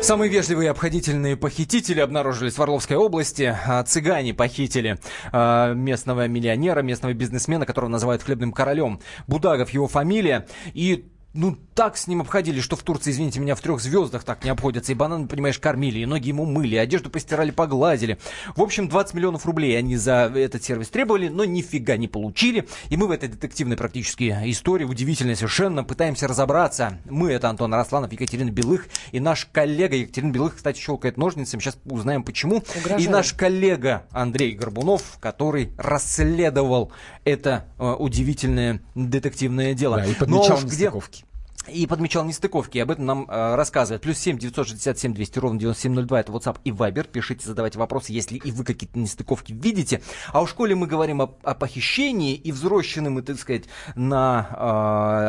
Самые 0.00 0.30
вежливые 0.30 0.66
и 0.66 0.70
обходительные 0.70 1.36
похитители 1.36 2.00
обнаружились 2.00 2.56
в 2.56 2.62
Орловской 2.62 2.96
области. 2.96 3.54
А, 3.66 3.82
Цыгане 3.82 4.32
похитили 4.32 4.98
а, 5.32 5.74
местного 5.74 6.28
миллионера, 6.28 6.82
местного 6.82 7.12
бизнесмена, 7.12 7.66
которого 7.66 7.90
называют 7.90 8.22
хлебным 8.22 8.52
королем. 8.52 9.00
Будагов 9.26 9.70
его 9.70 9.88
фамилия. 9.88 10.46
И 10.72 11.10
ну, 11.34 11.56
так 11.74 11.96
с 11.96 12.06
ним 12.06 12.22
обходились, 12.22 12.64
что 12.64 12.74
в 12.74 12.82
Турции, 12.82 13.10
извините 13.10 13.38
меня, 13.38 13.54
в 13.54 13.60
трех 13.60 13.80
звездах 13.80 14.24
так 14.24 14.42
не 14.44 14.50
обходятся. 14.50 14.92
И 14.92 14.94
бананы, 14.94 15.28
понимаешь, 15.28 15.58
кормили, 15.58 16.00
и 16.00 16.06
ноги 16.06 16.28
ему 16.28 16.46
мыли, 16.46 16.74
и 16.74 16.78
одежду 16.78 17.10
постирали, 17.10 17.50
погладили. 17.50 18.18
В 18.56 18.62
общем, 18.62 18.88
20 18.88 19.14
миллионов 19.14 19.46
рублей 19.46 19.78
они 19.78 19.96
за 19.96 20.32
этот 20.34 20.64
сервис 20.64 20.88
требовали, 20.88 21.28
но 21.28 21.44
нифига 21.44 21.96
не 21.96 22.08
получили. 22.08 22.66
И 22.88 22.96
мы 22.96 23.06
в 23.06 23.10
этой 23.10 23.28
детективной 23.28 23.76
практически 23.76 24.36
истории, 24.46 24.84
удивительной 24.84 25.36
совершенно, 25.36 25.84
пытаемся 25.84 26.26
разобраться. 26.26 26.98
Мы, 27.04 27.30
это 27.30 27.50
Антон 27.50 27.72
Росланов, 27.74 28.10
Екатерина 28.10 28.50
Белых, 28.50 28.88
и 29.12 29.20
наш 29.20 29.44
коллега 29.52 29.96
Екатерина 29.96 30.32
Белых, 30.32 30.56
кстати, 30.56 30.80
щелкает 30.80 31.18
ножницами, 31.18 31.60
сейчас 31.60 31.78
узнаем 31.84 32.24
почему. 32.24 32.64
Угрожает. 32.74 33.00
И 33.00 33.08
наш 33.08 33.34
коллега 33.34 34.06
Андрей 34.10 34.52
Горбунов, 34.52 35.18
который 35.20 35.72
расследовал 35.76 36.90
это 37.24 37.66
э, 37.78 37.92
удивительное 37.92 38.80
детективное 38.94 39.74
дело. 39.74 39.98
Да, 39.98 40.06
и 40.06 40.14
подмечал 40.14 40.56
уж 40.56 40.64
где- 40.64 40.86
нестыковки. 40.86 41.27
И 41.70 41.86
подмечал 41.86 42.24
нестыковки. 42.24 42.78
Об 42.78 42.90
этом 42.90 43.06
нам 43.06 43.26
э, 43.28 43.54
рассказывает. 43.54 44.02
Плюс 44.02 44.18
7 44.18 44.38
967 44.38 45.14
200 45.14 45.38
ровно 45.38 45.58
9702. 45.58 46.20
Это 46.20 46.32
WhatsApp 46.32 46.58
и 46.64 46.70
Viber. 46.70 47.08
Пишите, 47.08 47.46
задавайте 47.46 47.78
вопросы, 47.78 48.12
если 48.12 48.36
и 48.36 48.50
вы 48.50 48.64
какие-то 48.64 48.98
нестыковки 48.98 49.52
видите. 49.52 50.02
А 50.32 50.40
уж 50.40 50.54
коли 50.54 50.74
мы 50.74 50.86
говорим 50.86 51.22
о, 51.22 51.34
о 51.42 51.54
похищении 51.54 52.34
и 52.34 52.52
взросшенном, 52.52 53.14
мы, 53.14 53.22
так 53.22 53.38
сказать, 53.38 53.64
на 53.94 54.48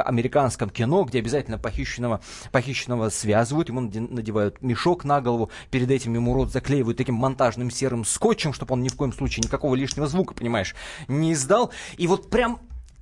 э, 0.04 0.08
американском 0.08 0.70
кино, 0.70 1.04
где 1.04 1.20
обязательно 1.20 1.58
похищенного, 1.58 2.22
похищенного 2.52 3.10
связывают, 3.10 3.70
ему 3.70 3.82
наде- 3.82 4.12
надевают 4.12 4.62
мешок 4.62 5.04
на 5.04 5.22
голову, 5.22 5.50
перед 5.72 5.90
этим 5.92 6.14
ему 6.14 6.34
рот 6.34 6.52
заклеивают 6.52 6.98
таким 6.98 7.16
монтажным 7.16 7.72
серым 7.72 8.06
скотчем, 8.06 8.54
чтобы 8.54 8.74
он 8.74 8.84
ни 8.84 8.90
в 8.90 8.96
коем 8.96 9.14
случае 9.14 9.44
никакого 9.46 9.76
лишнего 9.76 10.08
звука, 10.08 10.34
понимаешь, 10.34 10.76
не 11.08 11.34
издал. 11.34 11.72
И 11.98 12.08
вот 12.08 12.30
прям 12.30 12.60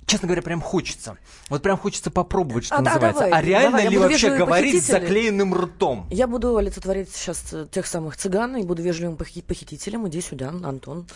Честно 0.08 0.26
говоря, 0.26 0.40
прям 0.40 0.62
хочется. 0.62 1.18
Вот 1.50 1.62
прям 1.62 1.76
хочется 1.76 2.10
попробовать, 2.10 2.64
что 2.64 2.76
А, 2.76 2.78
да, 2.80 2.92
называется. 2.92 3.24
давай, 3.24 3.38
а 3.38 3.42
реально 3.42 3.70
давай, 3.76 3.88
ли 3.88 3.98
вообще 3.98 4.34
говорить 4.36 4.82
с 4.82 4.86
заклеенным 4.86 5.54
ртом? 5.54 6.06
Я 6.10 6.26
буду 6.26 6.56
олицетворять 6.56 7.10
сейчас 7.10 7.44
э, 7.52 7.66
тех 7.70 7.86
самых 7.86 8.16
цыган 8.16 8.56
и 8.56 8.62
буду 8.64 8.80
вежливым 8.82 9.16
похи- 9.16 9.42
похитителем. 9.42 10.08
Иди 10.08 10.22
сюда, 10.22 10.48
Антон. 10.48 11.06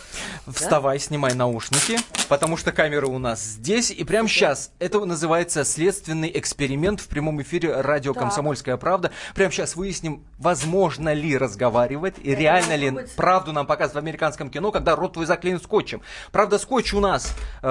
Вставай, 0.46 0.98
снимай 0.98 1.32
наушники, 1.32 1.98
потому 2.28 2.58
что 2.58 2.70
камера 2.70 3.06
у 3.06 3.18
нас 3.18 3.42
здесь. 3.42 3.90
И 3.90 4.04
прямо 4.04 4.28
сейчас 4.28 4.72
это 4.78 5.02
называется 5.06 5.64
следственный 5.64 6.30
эксперимент 6.34 7.00
в 7.00 7.08
прямом 7.08 7.40
эфире 7.40 7.80
радио 7.80 8.12
Так. 8.12 8.24
«Комсомольская 8.24 8.76
правда». 8.76 9.10
Прямо 9.34 9.50
сейчас 9.50 9.74
выясним, 9.74 10.22
возможно 10.38 11.14
ли 11.14 11.38
разговаривать 11.38 12.16
и 12.22 12.34
реально 12.34 12.76
ли 12.76 12.88
попробовать. 12.90 13.16
правду 13.16 13.52
нам 13.52 13.66
показывают 13.66 13.94
в 13.94 14.06
американском 14.06 14.50
кино, 14.50 14.70
когда 14.70 14.94
рот 14.96 15.14
твой 15.14 15.24
заклеен 15.24 15.58
скотчем. 15.60 16.02
Правда, 16.30 16.58
скотч 16.58 16.92
у 16.92 17.00
нас 17.00 17.32
э, 17.62 17.66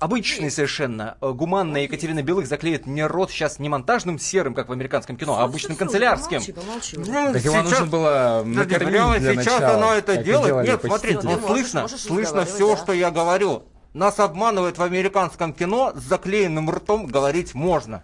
обычный 0.00 0.50
совершенно. 0.58 1.16
Э, 1.20 1.30
Гуманная 1.30 1.82
Екатерина 1.82 2.20
Белых 2.20 2.48
заклеит 2.48 2.86
мне 2.86 3.06
рот 3.06 3.30
сейчас 3.30 3.60
не 3.60 3.68
монтажным 3.68 4.18
серым, 4.18 4.54
как 4.54 4.68
в 4.68 4.72
американском 4.72 5.16
кино, 5.16 5.38
а 5.38 5.44
обычным 5.44 5.76
канцелярским. 5.76 6.42
Помолчи, 6.42 6.96
помолчи. 6.96 6.96
Ну, 6.96 7.32
Так 7.32 7.44
его 7.44 7.62
нужно 7.62 7.86
было 7.86 8.42
накормить 8.44 8.88
прямо 8.88 9.18
для 9.20 9.34
сейчас 9.34 9.60
начала, 9.60 9.74
оно 9.74 9.94
это 9.94 10.16
делает. 10.16 10.66
Нет, 10.66 10.80
смотри, 10.84 11.14
можешь- 11.14 11.44
слышно, 11.44 11.82
можешь 11.82 12.00
слышно 12.00 12.44
все, 12.44 12.74
да. 12.74 12.76
что 12.76 12.92
я 12.92 13.12
говорю. 13.12 13.62
Нас 13.94 14.18
обманывают 14.18 14.78
в 14.78 14.82
американском 14.82 15.52
кино, 15.52 15.92
с 15.94 16.02
заклеенным 16.02 16.68
ртом 16.70 17.06
говорить 17.06 17.54
можно. 17.54 18.02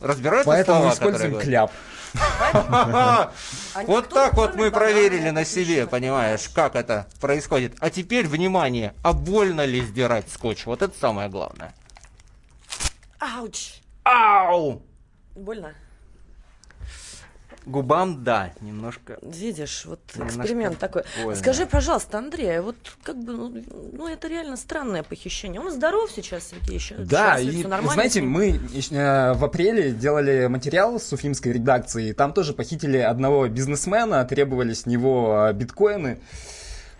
Разбираются 0.00 0.50
Поэтому 0.50 0.78
слова, 0.80 0.94
используем 0.94 1.34
которые 1.34 1.44
кляп. 1.44 1.72
А 3.74 3.84
Вот 3.86 4.04
никто, 4.04 4.14
так 4.14 4.34
вот 4.34 4.56
мы 4.56 4.70
проверили 4.70 5.30
на 5.30 5.44
себе, 5.44 5.86
понимаешь, 5.86 6.48
как 6.48 6.74
это 6.74 7.06
происходит. 7.20 7.74
А 7.78 7.90
теперь, 7.90 8.26
внимание, 8.26 8.94
а 9.02 9.12
больно 9.12 9.64
ли 9.64 9.82
сдирать 9.82 10.24
скотч? 10.32 10.66
Вот 10.66 10.82
это 10.82 10.98
самое 10.98 11.28
главное. 11.28 11.72
Ауч. 13.20 13.80
Ау! 14.04 14.82
Больно? 15.36 15.74
Губам, 17.66 18.24
да, 18.24 18.52
немножко. 18.62 19.18
Видишь, 19.20 19.84
вот 19.84 20.00
Немножко 20.14 20.40
эксперимент 20.40 20.78
такой. 20.78 21.04
больно. 21.22 21.38
Скажи, 21.38 21.66
пожалуйста, 21.66 22.16
Андрей, 22.16 22.58
а 22.58 22.62
вот 22.62 22.76
как 23.02 23.22
бы, 23.22 23.32
ну, 23.34 23.64
ну, 23.92 24.08
это 24.08 24.28
реально 24.28 24.56
странное 24.56 25.02
похищение. 25.02 25.60
Он 25.60 25.70
здоров 25.70 26.10
сейчас, 26.10 26.48
Сергей, 26.48 26.76
еще? 26.76 26.94
Да, 26.96 27.36
счастлив, 27.36 27.66
и 27.66 27.68
нормально 27.68 27.92
знаете, 27.92 28.22
мы 28.22 28.52
э, 28.52 29.32
в 29.34 29.44
апреле 29.44 29.92
делали 29.92 30.46
материал 30.46 30.98
с 30.98 31.12
уфимской 31.12 31.52
редакции, 31.52 32.12
там 32.12 32.32
тоже 32.32 32.54
похитили 32.54 32.96
одного 32.96 33.46
бизнесмена, 33.48 34.24
требовали 34.24 34.72
с 34.72 34.86
него 34.86 35.48
э, 35.50 35.52
биткоины. 35.52 36.18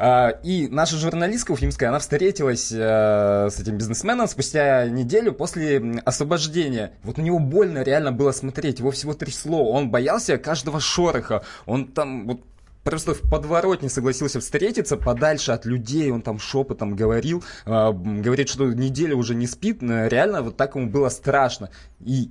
А, 0.02 0.30
и 0.42 0.66
наша 0.68 0.96
журналистка 0.96 1.52
уфимская, 1.52 1.90
она 1.90 1.98
встретилась 1.98 2.72
э, 2.72 3.48
с 3.50 3.60
этим 3.60 3.76
бизнесменом 3.76 4.28
спустя 4.28 4.88
неделю 4.88 5.34
после 5.34 6.00
освобождения. 6.06 6.92
Вот 7.02 7.18
у 7.18 7.22
него 7.22 7.38
больно 7.38 7.82
реально 7.82 8.10
было 8.10 8.32
смотреть, 8.32 8.78
его 8.78 8.92
всего 8.92 9.12
трясло, 9.12 9.70
он 9.70 9.90
боялся 9.90 10.38
каждого 10.38 10.80
шороха, 10.80 11.42
он 11.66 11.88
там 11.88 12.26
вот 12.26 12.40
просто 12.82 13.12
в 13.12 13.20
подворотне 13.20 13.90
согласился 13.90 14.40
встретиться 14.40 14.96
подальше 14.96 15.52
от 15.52 15.66
людей, 15.66 16.10
он 16.10 16.22
там 16.22 16.38
шепотом 16.38 16.96
говорил, 16.96 17.44
э, 17.66 17.92
говорит, 17.92 18.48
что 18.48 18.72
неделю 18.72 19.18
уже 19.18 19.34
не 19.34 19.46
спит, 19.46 19.82
но 19.82 20.06
реально 20.06 20.40
вот 20.40 20.56
так 20.56 20.76
ему 20.76 20.88
было 20.88 21.10
страшно. 21.10 21.68
И 22.00 22.30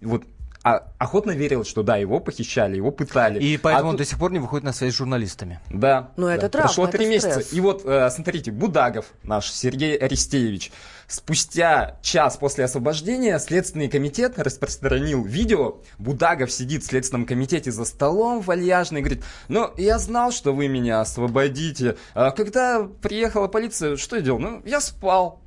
вот 0.00 0.24
а, 0.64 0.88
охотно 0.96 1.32
верил, 1.32 1.62
что 1.62 1.82
да, 1.82 1.96
его 1.98 2.20
похищали, 2.20 2.76
его 2.76 2.90
пытали. 2.90 3.38
И 3.38 3.58
поэтому 3.58 3.88
а 3.88 3.90
он 3.90 3.96
тут... 3.98 4.06
до 4.06 4.10
сих 4.10 4.18
пор 4.18 4.32
не 4.32 4.38
выходит 4.38 4.64
на 4.64 4.72
связь 4.72 4.94
с 4.94 4.96
журналистами. 4.96 5.60
Да. 5.68 6.12
Но 6.16 6.26
да. 6.26 6.34
это 6.36 6.48
травма, 6.48 6.68
Прошло 6.68 6.86
три 6.86 7.06
месяца. 7.06 7.32
Стресс. 7.32 7.52
И 7.52 7.60
вот, 7.60 7.82
э, 7.84 8.08
смотрите, 8.08 8.50
Будагов, 8.50 9.12
наш 9.22 9.50
Сергей 9.50 9.94
Аристеевич, 9.94 10.72
спустя 11.06 11.98
час 12.00 12.38
после 12.38 12.64
освобождения 12.64 13.38
Следственный 13.38 13.88
комитет 13.88 14.38
распространил 14.38 15.22
видео. 15.22 15.82
Будагов 15.98 16.50
сидит 16.50 16.82
в 16.82 16.86
Следственном 16.86 17.26
комитете 17.26 17.70
за 17.70 17.84
столом 17.84 18.40
вальяжно 18.40 18.96
и 18.96 19.00
говорит, 19.02 19.22
ну, 19.48 19.70
я 19.76 19.98
знал, 19.98 20.32
что 20.32 20.54
вы 20.54 20.68
меня 20.68 21.02
освободите. 21.02 21.98
А 22.14 22.30
когда 22.30 22.88
приехала 23.02 23.48
полиция, 23.48 23.98
что 23.98 24.16
я 24.16 24.22
делал? 24.22 24.38
Ну, 24.38 24.62
я 24.64 24.80
спал. 24.80 25.43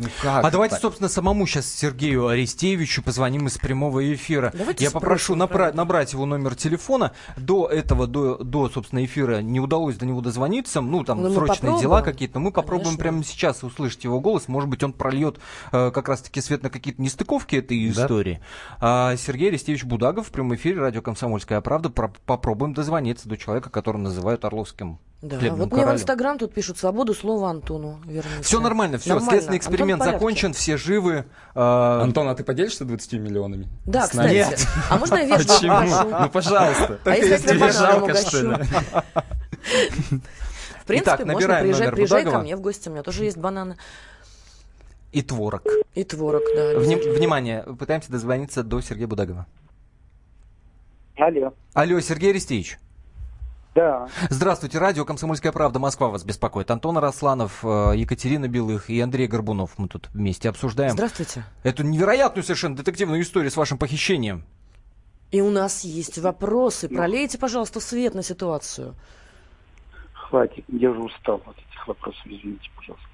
Ну 0.00 0.08
как? 0.22 0.44
А 0.44 0.50
давайте, 0.50 0.76
собственно, 0.76 1.08
самому 1.08 1.46
сейчас 1.46 1.66
Сергею 1.66 2.28
Арестеевичу 2.28 3.02
позвоним 3.02 3.46
из 3.48 3.58
прямого 3.58 4.14
эфира. 4.14 4.52
Давайте 4.56 4.84
Я 4.84 4.90
попрошу 4.90 5.34
набра- 5.34 5.72
набрать 5.72 6.12
его 6.12 6.24
номер 6.24 6.54
телефона. 6.54 7.12
До 7.36 7.66
этого, 7.66 8.06
до, 8.06 8.36
до, 8.36 8.68
собственно, 8.68 9.04
эфира 9.04 9.40
не 9.42 9.58
удалось 9.60 9.96
до 9.96 10.06
него 10.06 10.20
дозвониться. 10.20 10.80
Ну, 10.80 11.02
там 11.04 11.22
Ну, 11.22 11.28
мы 11.30 11.34
срочные 11.34 11.80
дела 11.80 12.02
какие-то. 12.02 12.38
Мы 12.38 12.52
попробуем 12.52 12.96
Конечно. 12.96 13.02
прямо 13.02 13.24
сейчас 13.24 13.62
услышать 13.64 14.04
его 14.04 14.20
голос. 14.20 14.46
Может 14.46 14.68
быть, 14.70 14.82
он 14.82 14.92
прольет 14.92 15.38
э, 15.72 15.90
как 15.90 16.08
раз-таки 16.08 16.40
свет 16.40 16.62
на 16.62 16.70
какие-то 16.70 17.02
нестыковки 17.02 17.56
этой 17.56 17.84
Да. 17.90 18.02
истории. 18.04 18.40
А 18.80 19.16
Сергей 19.16 19.48
Арестеевич 19.48 19.84
Будагов 19.84 20.28
в 20.28 20.30
прямом 20.30 20.54
эфире 20.54 20.80
радио 20.80 21.02
«Комсомольская 21.02 21.60
правда». 21.60 21.90
Про- 21.90 22.12
попробуем 22.26 22.74
дозвониться 22.74 23.28
до 23.28 23.36
человека, 23.36 23.70
которого 23.70 24.00
называют 24.02 24.44
Орловским 24.44 24.98
Да, 25.20 25.36
хлебным 25.38 25.58
вот 25.62 25.66
мне 25.72 25.76
в 25.78 25.80
королем. 25.80 25.96
Инстаграм 25.96 26.38
тут 26.38 26.54
пишут 26.54 26.78
свободу 26.78 27.12
слова 27.12 27.50
Антону. 27.50 28.00
Верните. 28.06 28.42
Все 28.42 28.60
нормально, 28.60 28.98
все, 28.98 29.10
Нормально. 29.10 29.30
следственный 29.32 29.58
эксперимент 29.58 30.02
закончен, 30.04 30.52
все 30.52 30.76
живы. 30.76 31.24
Э, 31.56 32.00
Антон, 32.02 32.28
а 32.28 32.36
ты 32.36 32.44
поделишься 32.44 32.84
20 32.84 33.14
миллионами? 33.14 33.66
Да, 33.84 34.06
С 34.06 34.10
кстати. 34.10 34.46
А 34.88 34.96
можно 34.96 35.16
я 35.16 35.24
вежливо 35.24 35.54
Почему? 35.80 36.20
Ну, 36.20 36.28
пожалуйста. 36.30 36.98
А 37.04 37.10
если 37.16 37.30
я 37.32 37.38
тебя 37.38 37.72
жалко, 37.72 38.14
что 38.14 38.42
ли? 38.42 38.64
В 40.82 40.84
принципе, 40.86 41.10
Итак, 41.10 41.18
можно 41.20 41.32
набираем 41.34 41.62
приезжать, 41.64 41.80
номер 41.86 41.94
приезжай 41.96 42.24
ко 42.24 42.38
мне 42.38 42.56
в 42.56 42.60
гости, 42.60 42.88
у 42.88 42.92
меня 42.92 43.02
тоже 43.02 43.24
есть 43.24 43.36
бананы 43.36 43.76
И 45.12 45.20
творог. 45.22 45.62
и 45.94 46.04
творог, 46.04 46.42
да. 46.54 46.78
Внимание, 46.78 47.64
пытаемся 47.78 48.10
дозвониться 48.12 48.62
до 48.62 48.80
Сергея 48.80 49.08
Будагова. 49.08 49.46
Алло. 51.16 51.52
Алло, 51.74 52.00
Сергей 52.00 52.30
Арестеевич. 52.30 52.78
Да. 53.78 54.08
Здравствуйте, 54.28 54.76
радио 54.80 55.04
«Комсомольская 55.04 55.52
правда», 55.52 55.78
Москва 55.78 56.08
вас 56.08 56.24
беспокоит. 56.24 56.68
Антон 56.72 56.98
Арасланов, 56.98 57.64
э, 57.64 57.92
Екатерина 57.94 58.48
Белых 58.48 58.90
и 58.90 59.00
Андрей 59.00 59.28
Горбунов. 59.28 59.78
Мы 59.78 59.86
тут 59.86 60.08
вместе 60.12 60.48
обсуждаем 60.48 60.94
Здравствуйте. 60.94 61.44
эту 61.62 61.84
невероятную 61.84 62.42
совершенно 62.42 62.74
детективную 62.74 63.22
историю 63.22 63.52
с 63.52 63.56
вашим 63.56 63.78
похищением. 63.78 64.44
И 65.30 65.40
у 65.40 65.50
нас 65.50 65.84
есть 65.84 66.18
вопросы. 66.18 66.88
Пролейте, 66.88 67.38
пожалуйста, 67.38 67.78
свет 67.78 68.16
на 68.16 68.24
ситуацию. 68.24 68.96
Хватит, 70.12 70.64
я 70.66 70.90
уже 70.90 71.00
устал 71.00 71.40
от 71.46 71.56
этих 71.56 71.86
вопросов, 71.86 72.20
извините, 72.24 72.68
пожалуйста. 72.74 73.06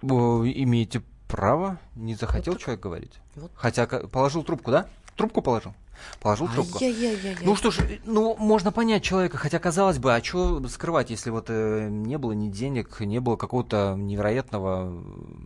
Э, 0.00 0.62
Имеете 0.62 1.02
право, 1.28 1.78
не 1.94 2.14
захотел 2.14 2.56
человек 2.56 2.82
говорить. 2.82 3.20
Вот. 3.34 3.50
Хотя 3.54 3.86
положил 3.86 4.44
трубку, 4.44 4.70
да? 4.70 4.86
Трубку 5.14 5.42
положил? 5.42 5.74
Положил 6.20 6.48
трубку. 6.48 6.78
Ну 7.42 7.56
что 7.56 7.70
ж, 7.70 7.78
э, 7.80 7.98
ну 8.04 8.34
можно 8.38 8.72
понять 8.72 9.02
человека, 9.02 9.36
хотя 9.36 9.58
казалось 9.58 9.98
бы, 9.98 10.14
а 10.14 10.22
что 10.22 10.66
скрывать, 10.68 11.10
если 11.10 11.30
вот 11.30 11.46
э, 11.48 11.88
не 11.90 12.18
было 12.18 12.32
ни 12.32 12.48
денег, 12.48 13.00
не 13.00 13.20
было 13.20 13.36
какого-то 13.36 13.94
невероятного... 13.96 14.92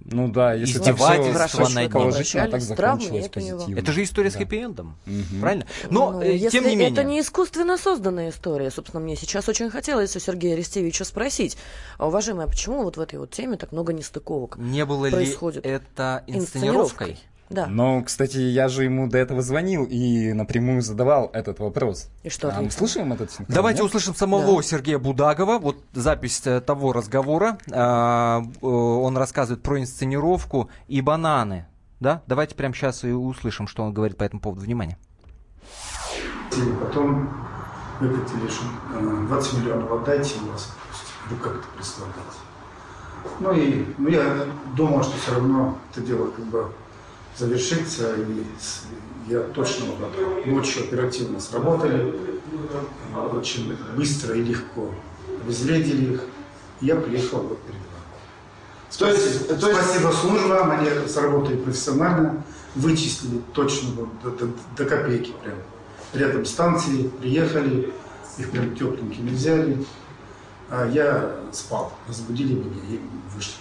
Ну 0.04 0.28
да, 0.28 0.54
если 0.54 0.78
так 0.78 0.88
Издевательства 0.94 1.46
все 1.64 1.74
над 1.74 1.82
ним. 1.84 1.90
положительно, 1.92 2.48
так 2.48 2.60
закончилось 2.60 3.28
позитивно. 3.28 3.78
Это 3.78 3.92
же 3.92 4.02
история 4.02 4.30
с 4.30 4.34
Да. 4.34 4.40
хэппи-эндом, 4.40 4.94
Мгм. 5.06 5.40
правильно? 5.40 5.66
Но, 5.90 6.12
Ну, 6.12 6.22
э, 6.22 6.32
если 6.36 6.58
тем 6.58 6.64
не 6.68 6.76
менее... 6.76 6.92
это 6.92 7.04
не 7.04 7.20
искусственно 7.20 7.76
созданная 7.78 8.30
история, 8.30 8.70
собственно, 8.70 9.02
мне 9.02 9.16
сейчас 9.16 9.48
очень 9.48 9.70
хотелось 9.70 10.16
у 10.16 10.20
Сергея 10.20 10.54
Арестеевича 10.54 11.04
спросить, 11.04 11.56
а, 11.98 12.08
уважаемый, 12.08 12.44
а 12.44 12.48
почему 12.48 12.82
вот 12.82 12.96
в 12.96 13.00
этой 13.00 13.18
вот 13.18 13.30
теме 13.30 13.56
так 13.56 13.72
много 13.72 13.92
нестыковок? 13.92 14.56
Не 14.58 14.84
было 14.84 15.06
ли 15.06 15.12
происходит 15.12 15.64
это 15.66 16.24
инсценировкой? 16.26 17.18
Да. 17.52 17.66
Но, 17.66 18.02
кстати, 18.02 18.38
я 18.38 18.68
же 18.68 18.84
ему 18.84 19.08
до 19.08 19.18
этого 19.18 19.42
звонил 19.42 19.84
и 19.84 20.32
напрямую 20.32 20.82
задавал 20.82 21.30
этот 21.32 21.58
вопрос. 21.60 22.08
И 22.22 22.30
что 22.30 22.48
А 22.48 22.70
слушаем 22.70 23.12
этот 23.12 23.30
синхрон, 23.30 23.54
Давайте 23.54 23.82
нет? 23.82 23.88
услышим 23.88 24.14
самого 24.14 24.56
Да. 24.56 24.62
Сергея 24.62 24.98
Будагова. 24.98 25.58
Вот 25.58 25.76
запись 25.92 26.42
э, 26.46 26.60
того 26.60 26.92
разговора. 26.92 27.58
А, 27.70 28.42
э, 28.42 28.66
Он 28.66 29.16
рассказывает 29.16 29.62
про 29.62 29.80
инсценировку 29.80 30.70
и 30.88 31.00
бананы. 31.00 31.66
Да? 32.00 32.22
Давайте 32.26 32.54
прямо 32.54 32.74
сейчас 32.74 33.04
и 33.04 33.10
услышим, 33.12 33.66
что 33.66 33.82
он 33.84 33.92
говорит 33.92 34.16
по 34.16 34.24
этому 34.24 34.40
поводу. 34.40 34.62
Внимание. 34.62 34.96
И 36.56 36.60
потом 36.80 37.30
выкатили, 38.00 38.48
что 38.48 38.64
э, 38.94 39.26
20 39.28 39.58
миллионов 39.58 39.92
отдайте 39.92 40.36
и 40.36 40.48
вас. 40.48 40.72
Вы 41.30 41.36
как 41.36 41.52
это 41.56 41.66
представляете? 41.76 42.38
Ну 43.38 43.52
и 43.52 43.86
ну, 43.98 44.08
я 44.08 44.46
думал, 44.76 45.02
что 45.04 45.16
все 45.16 45.34
равно 45.34 45.78
это 45.92 46.00
дело 46.00 46.28
как 46.30 46.44
бы 46.46 46.72
завершится, 47.38 48.14
и 48.16 48.44
я 49.32 49.40
точно 49.40 49.86
ночью 50.46 50.84
оперативно 50.84 51.40
сработали, 51.40 52.14
очень 53.32 53.76
быстро 53.96 54.34
и 54.36 54.42
легко 54.42 54.90
обезвредили 55.42 56.14
их, 56.14 56.22
и 56.80 56.86
я 56.86 56.96
приехал 56.96 57.38
вот 57.40 57.60
перед 57.62 57.76
вами. 57.80 57.88
То 58.98 59.06
есть- 59.08 59.48
то 59.60 59.68
есть- 59.68 59.82
Спасибо 59.82 60.10
службам, 60.12 60.70
они 60.72 60.88
сработали 61.08 61.56
профессионально, 61.56 62.42
вычислили 62.74 63.40
точно 63.52 64.06
до, 64.22 64.30
до- 64.30 64.52
до 64.76 64.84
копейки 64.84 65.32
прям. 65.42 65.56
Рядом 66.12 66.44
станции, 66.44 67.08
приехали, 67.20 67.92
их 68.38 68.50
прям 68.50 68.74
тепленькими 68.76 69.30
взяли. 69.30 69.84
А 70.68 70.88
я 70.88 71.36
спал, 71.52 71.92
разбудили 72.08 72.54
меня 72.54 72.80
и 72.88 73.00
вышли. 73.34 73.52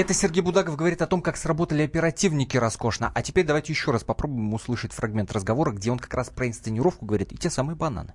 Это 0.00 0.14
Сергей 0.14 0.42
Будагов 0.42 0.76
говорит 0.76 1.02
о 1.02 1.08
том, 1.08 1.20
как 1.20 1.36
сработали 1.36 1.82
оперативники 1.82 2.56
роскошно. 2.56 3.10
А 3.12 3.20
теперь 3.20 3.44
давайте 3.44 3.72
еще 3.72 3.90
раз 3.90 4.04
попробуем 4.04 4.54
услышать 4.54 4.92
фрагмент 4.92 5.32
разговора, 5.32 5.72
где 5.72 5.90
он 5.90 5.98
как 5.98 6.14
раз 6.14 6.30
про 6.30 6.46
инсценировку 6.46 7.04
говорит 7.04 7.32
и 7.32 7.36
те 7.36 7.50
самые 7.50 7.74
бананы. 7.74 8.14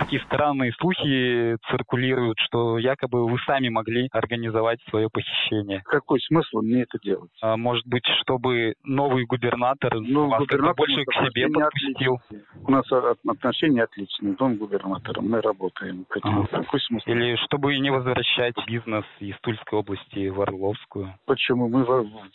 Такие 0.00 0.22
странные 0.22 0.72
слухи 0.72 1.56
циркулируют, 1.70 2.38
что 2.40 2.78
якобы 2.78 3.26
вы 3.28 3.38
сами 3.46 3.68
могли 3.68 4.08
организовать 4.12 4.80
свое 4.88 5.08
похищение. 5.08 5.82
Какой 5.84 6.20
смысл 6.20 6.62
мне 6.62 6.82
это 6.82 6.98
делать? 7.02 7.30
А, 7.42 7.56
Может 7.56 7.86
быть, 7.86 8.04
чтобы 8.22 8.74
новый 8.82 9.24
губернатор 9.26 9.94
Ну, 10.00 10.28
вас 10.28 10.40
губернатор 10.40 10.74
больше 10.76 11.04
к 11.04 11.12
себе 11.26 11.48
подпустил? 11.48 12.14
отличные. 12.16 12.44
У 12.66 12.70
нас 12.72 12.90
от- 12.90 13.18
отношения 13.28 13.82
отличные. 13.84 14.34
Дом 14.34 14.56
губернатором, 14.56 15.28
мы 15.28 15.40
работаем. 15.42 16.06
Ага. 16.22 16.46
какой 16.50 16.80
смысл? 16.80 17.08
Или 17.10 17.36
чтобы 17.44 17.78
не 17.78 17.90
возвращать 17.90 18.54
бизнес 18.66 19.04
из 19.20 19.38
Тульской 19.40 19.78
области 19.78 20.28
в 20.28 20.40
Орловскую? 20.40 21.14
Почему? 21.26 21.68
Мы 21.68 21.84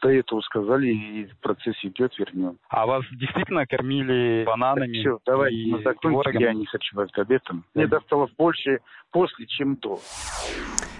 до 0.02 0.10
этого 0.10 0.40
сказали, 0.42 0.88
и 0.88 1.28
процесс 1.42 1.76
идет, 1.84 2.18
вернем. 2.20 2.58
А 2.70 2.86
вас 2.86 3.04
действительно 3.12 3.66
кормили 3.66 4.44
бананами 4.46 5.00
Все, 5.00 5.20
давайте 5.26 5.56
и 5.58 5.72
мы 5.72 5.82
закончим. 5.84 6.22
творогом? 6.22 6.42
Я 6.42 6.54
не 6.54 6.66
хочу 6.66 6.96
говорить 6.96 7.18
об 7.18 7.32
этом. 7.60 7.66
Мне 7.74 7.88
досталось 7.88 8.32
больше 8.38 8.80
после, 9.12 9.46
чем 9.48 9.76
до. 9.78 10.00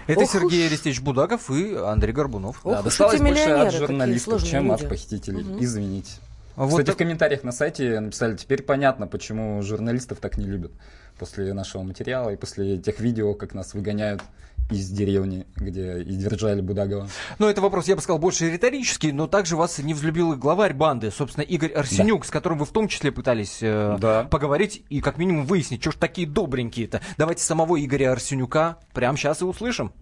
Это 0.06 0.20
Ох 0.20 0.30
Сергей 0.30 0.64
уж. 0.66 0.70
Арестеевич 0.70 1.02
Будагов 1.02 1.50
и 1.50 1.74
Андрей 1.74 2.12
Горбунов. 2.12 2.60
Ох 2.64 2.72
Да, 2.72 2.82
досталось 2.82 3.20
больше 3.20 3.50
от 3.50 3.74
журналистов, 3.74 4.44
чем 4.44 4.70
от 4.70 4.80
люди. 4.80 4.90
похитителей. 4.90 5.42
Мгм. 5.42 5.58
Извините. 5.60 6.12
А 6.56 6.62
вот 6.62 6.70
Кстати, 6.70 6.86
так- 6.86 6.94
в 6.94 6.98
комментариях 6.98 7.42
на 7.44 7.52
сайте 7.52 8.00
написали, 8.00 8.36
теперь 8.36 8.62
понятно, 8.62 9.06
почему 9.06 9.60
журналистов 9.62 10.18
так 10.20 10.38
не 10.38 10.46
любят 10.46 10.72
после 11.18 11.52
нашего 11.52 11.82
материала 11.82 12.30
и 12.30 12.36
после 12.36 12.78
тех 12.78 13.00
видео, 13.00 13.34
как 13.34 13.52
нас 13.52 13.74
выгоняют 13.74 14.22
из 14.70 14.88
деревни, 14.90 15.46
где 15.56 16.00
и 16.00 16.16
держали 16.16 16.60
Будагова. 16.60 17.08
Ну, 17.38 17.48
это 17.48 17.60
вопрос, 17.60 17.86
я 17.86 17.94
бы 17.96 18.02
сказал, 18.02 18.18
больше 18.18 18.50
риторический, 18.50 19.12
но 19.12 19.26
также 19.28 19.56
вас 19.56 19.78
не 19.78 19.94
взлюбил 19.94 20.32
и 20.32 20.36
главарь 20.36 20.74
банды, 20.74 21.10
собственно, 21.10 21.44
Игорь 21.44 21.72
Арсенюк, 21.72 22.24
с 22.24 22.30
которым 22.30 22.58
вы 22.58 22.64
в 22.64 22.70
том 22.72 22.88
числе 22.88 23.12
пытались 23.12 23.58
э, 23.62 23.96
Да. 24.00 24.24
поговорить 24.24 24.82
и 24.88 25.00
как 25.00 25.18
минимум 25.18 25.44
выяснить, 25.46 25.82
что 25.82 25.92
ж 25.92 25.94
такие 25.96 26.26
добренькие-то. 26.26 27.00
Давайте 27.16 27.42
самого 27.42 27.82
Игоря 27.84 28.12
Арсенюка 28.12 28.78
прямо 28.92 29.16
сейчас 29.16 29.40
и 29.42 29.44
услышим. 29.44 29.92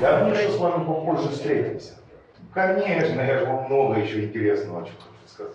Да, 0.00 0.24
мы 0.24 0.34
еще 0.34 0.52
с 0.52 0.56
вами 0.56 0.84
попозже 0.84 1.28
встретимся. 1.28 1.92
Конечно, 2.52 3.20
я 3.20 3.38
же 3.38 3.44
вам 3.46 3.66
много 3.66 4.00
еще 4.00 4.24
интересного 4.24 4.80
хочу 4.80 4.92
сказать. 5.28 5.52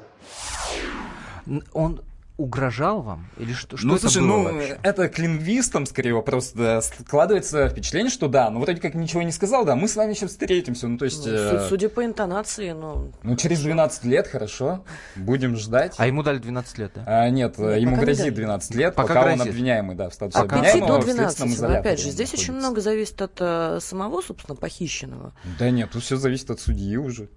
Он 1.73 2.01
угрожал 2.37 3.01
вам? 3.01 3.27
Или 3.37 3.53
что, 3.53 3.77
что 3.77 3.87
ну, 3.87 3.95
это 3.95 4.09
слушай, 4.09 4.21
было 4.21 4.37
ну, 4.37 4.43
вообще? 4.55 4.79
это 4.83 5.07
к 5.09 5.17
лингвистам, 5.19 5.85
скорее, 5.85 6.13
вопрос. 6.13 6.51
Да, 6.53 6.81
складывается 6.81 7.69
впечатление, 7.69 8.11
что 8.11 8.27
да, 8.27 8.49
но 8.49 8.59
вроде 8.59 8.81
как 8.81 8.93
ничего 8.93 9.21
не 9.21 9.31
сказал, 9.31 9.65
да, 9.65 9.75
мы 9.75 9.87
с 9.87 9.95
вами 9.95 10.13
еще 10.13 10.27
встретимся, 10.27 10.87
ну, 10.87 10.97
то 10.97 11.05
есть... 11.05 11.25
Ну, 11.25 11.31
э, 11.31 11.67
судя 11.69 11.89
по 11.89 12.03
интонации, 12.03 12.71
ну... 12.71 13.11
Ну, 13.23 13.35
через 13.37 13.61
12 13.61 14.03
лет, 14.05 14.27
хорошо, 14.27 14.83
будем 15.15 15.55
ждать. 15.55 15.95
А 15.97 16.07
ему 16.07 16.23
дали 16.23 16.39
12 16.39 16.77
лет, 16.77 16.91
да? 16.95 17.03
А, 17.05 17.29
нет, 17.29 17.57
Нет, 17.57 17.77
ему 17.79 17.91
пока 17.91 18.01
не 18.01 18.05
грозит 18.05 18.25
дали. 18.25 18.35
12 18.35 18.75
лет, 18.75 18.95
Пока 18.95 19.07
пока, 19.07 19.23
грозит. 19.23 19.41
он 19.41 19.47
обвиняемый, 19.47 19.95
да, 19.95 20.09
в 20.09 20.13
статусе 20.13 20.43
5 20.43 20.51
обвиняемого 20.51 20.99
до 20.99 20.99
в 20.99 21.03
следственном 21.03 21.25
12. 21.25 21.39
Но 21.39 21.45
изоляторе 21.55 21.79
опять 21.79 21.99
же, 22.01 22.09
здесь 22.09 22.33
очень 22.33 22.53
много 22.53 22.81
зависит 22.81 23.21
от 23.21 23.37
э, 23.39 23.79
самого, 23.81 24.21
собственно, 24.21 24.55
похищенного. 24.55 25.33
Да 25.57 25.69
нет, 25.69 25.89
тут 25.91 26.03
все 26.03 26.17
зависит 26.17 26.49
от 26.51 26.59
судьи 26.59 26.97
уже. 26.97 27.29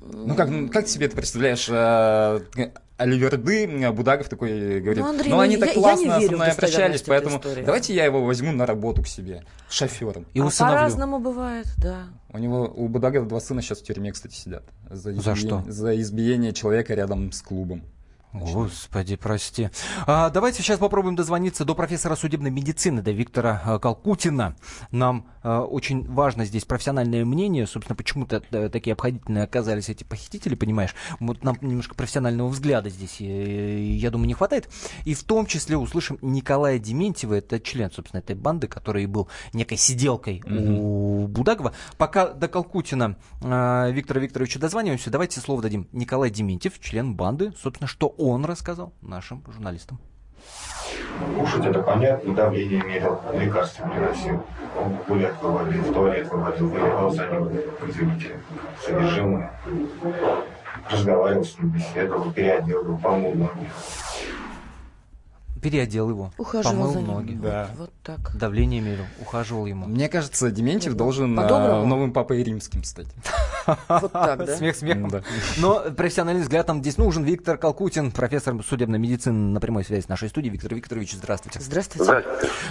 Ну 0.00 0.34
как, 0.34 0.48
ну, 0.48 0.68
как 0.68 0.86
ты 0.86 0.90
себе 0.90 1.06
это 1.06 1.16
представляешь? 1.16 1.68
э, 1.70 2.70
Оливерды, 3.02 3.66
э, 3.66 3.92
Будагов 3.92 4.28
такой 4.28 4.80
говорит, 4.80 4.98
Ну, 4.98 5.04
ну, 5.04 5.10
Андрей, 5.10 5.30
ну, 5.30 5.40
они 5.40 5.54
я- 5.54 5.60
так 5.60 5.74
классно 5.74 6.20
со 6.20 6.32
мной 6.32 6.50
обращались, 6.50 7.02
поэтому 7.02 7.36
истории. 7.38 7.64
давайте 7.64 7.94
я 7.94 8.04
его 8.04 8.24
возьму 8.24 8.52
на 8.52 8.66
работу 8.66 9.02
к 9.02 9.06
себе, 9.06 9.44
шофером. 9.68 10.26
И 10.34 10.40
а 10.40 10.44
усыновлю. 10.44 10.76
по-разному 10.76 11.18
бывает, 11.18 11.66
да. 11.78 12.04
У 12.30 12.38
него, 12.38 12.72
у 12.74 12.88
Будагова 12.88 13.26
два 13.26 13.40
сына 13.40 13.62
сейчас 13.62 13.80
в 13.80 13.84
тюрьме, 13.84 14.12
кстати, 14.12 14.34
сидят. 14.34 14.64
За, 14.90 15.12
За 15.12 15.34
что? 15.34 15.64
За 15.66 16.00
избиение 16.00 16.52
человека 16.52 16.94
рядом 16.94 17.32
с 17.32 17.42
клубом. 17.42 17.82
Господи, 18.32 19.16
прости. 19.16 19.68
А, 20.06 20.30
давайте 20.30 20.62
сейчас 20.62 20.78
попробуем 20.78 21.16
дозвониться 21.16 21.66
до 21.66 21.74
профессора 21.74 22.16
судебной 22.16 22.50
медицины, 22.50 23.02
до 23.02 23.10
Виктора 23.10 23.60
а, 23.62 23.78
Калкутина. 23.78 24.56
Нам 24.90 25.26
а, 25.42 25.62
очень 25.62 26.06
важно 26.10 26.46
здесь 26.46 26.64
профессиональное 26.64 27.26
мнение. 27.26 27.66
Собственно, 27.66 27.94
почему-то 27.94 28.42
э, 28.50 28.68
такие 28.70 28.94
обходительные 28.94 29.44
оказались 29.44 29.90
эти 29.90 30.04
похитители, 30.04 30.54
понимаешь? 30.54 30.94
Вот 31.20 31.44
нам 31.44 31.58
немножко 31.60 31.94
профессионального 31.94 32.48
взгляда 32.48 32.88
здесь, 32.88 33.20
э, 33.20 33.82
я 33.82 34.10
думаю, 34.10 34.28
не 34.28 34.34
хватает. 34.34 34.70
И 35.04 35.12
в 35.12 35.24
том 35.24 35.44
числе 35.44 35.76
услышим 35.76 36.18
Николая 36.22 36.78
Дементьева, 36.78 37.34
это 37.34 37.60
член, 37.60 37.90
собственно, 37.90 38.20
этой 38.20 38.34
банды, 38.34 38.66
который 38.66 39.04
был 39.04 39.28
некой 39.52 39.76
сиделкой 39.76 40.42
у 40.46 41.26
Будагова. 41.26 41.72
Пока 41.98 42.28
до 42.28 42.48
Калкутина 42.48 43.18
а, 43.42 43.90
Виктора 43.90 44.20
Викторовича 44.20 44.58
дозваниваемся, 44.58 45.10
давайте 45.10 45.40
слово 45.40 45.62
дадим 45.62 45.88
Николай 45.92 46.30
Дементьев, 46.30 46.80
член 46.80 47.14
банды. 47.14 47.52
Собственно, 47.60 47.88
что 47.88 48.14
он 48.28 48.44
рассказал 48.44 48.92
нашим 49.00 49.42
журналистам. 49.46 49.98
Кушать 51.38 51.66
это 51.66 51.82
понятно, 51.82 52.34
давление 52.34 52.82
мерил, 52.82 53.20
лекарства 53.32 53.86
приносил. 53.88 54.42
Он 54.78 54.96
гулять 55.06 55.40
выводил, 55.42 55.82
в 55.82 55.92
туалет 55.92 56.28
выводил, 56.28 56.68
выливал 56.68 57.10
за 57.10 57.26
ним, 57.28 57.50
извините, 57.86 58.40
содержимое. 58.84 59.52
Разговаривал 60.90 61.44
с 61.44 61.58
ним, 61.58 61.70
беседовал, 61.70 62.32
переодел 62.32 62.82
его, 62.82 62.96
помыл 62.96 63.34
ноги. 63.34 63.70
Переодел 65.62 66.10
его, 66.10 66.32
Ухаживал 66.38 66.74
помыл 66.74 66.92
за 66.92 66.98
ним. 66.98 67.06
ноги, 67.06 67.32
Да. 67.34 67.70
Вот 67.78 67.90
так. 68.02 68.36
давление 68.36 68.80
мерил, 68.80 69.04
ухаживал 69.20 69.66
ему. 69.66 69.86
Мне 69.86 70.08
кажется, 70.08 70.50
Дементьев 70.50 70.94
должен 70.94 71.36
По-доброму? 71.36 71.84
э, 71.84 71.86
новым 71.86 72.12
папой 72.12 72.42
римским 72.42 72.82
стать. 72.84 73.06
Вот 73.88 74.10
так, 74.12 74.44
да? 74.44 74.56
Смех 74.56 74.74
смехом. 74.74 75.08
Да. 75.08 75.22
Но 75.58 75.84
профессиональный 75.96 76.42
взгляд 76.42 76.66
там 76.66 76.80
здесь 76.80 76.98
нужен. 76.98 77.22
Виктор 77.22 77.56
Калкутин, 77.58 78.10
профессор 78.10 78.60
судебной 78.64 78.98
медицины 78.98 79.52
на 79.52 79.60
прямой 79.60 79.84
связи 79.84 80.02
с 80.04 80.08
нашей 80.08 80.28
студией. 80.30 80.50
Виктор 80.52 80.74
Викторович, 80.74 81.12
здравствуйте. 81.14 81.60
Здравствуйте. 81.60 82.24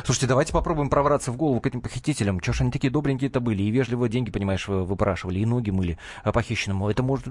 Слушайте, 0.04 0.28
давайте 0.28 0.52
попробуем 0.52 0.90
пробраться 0.90 1.32
в 1.32 1.38
голову 1.38 1.62
к 1.62 1.68
этим 1.68 1.80
похитителям. 1.80 2.42
Чего 2.42 2.54
ж 2.54 2.62
они 2.62 2.72
такие 2.72 2.92
добренькие-то 2.92 3.40
были? 3.40 3.64
И 3.64 3.72
вежливо 3.72 4.10
деньги, 4.10 4.32
понимаешь, 4.32 4.68
вы- 4.68 4.84
выпрашивали, 4.84 5.40
и 5.40 5.46
ноги 5.46 5.70
мыли 5.70 5.98
а, 6.26 6.34
похищенному. 6.34 6.90
Это 6.90 7.04
может... 7.04 7.26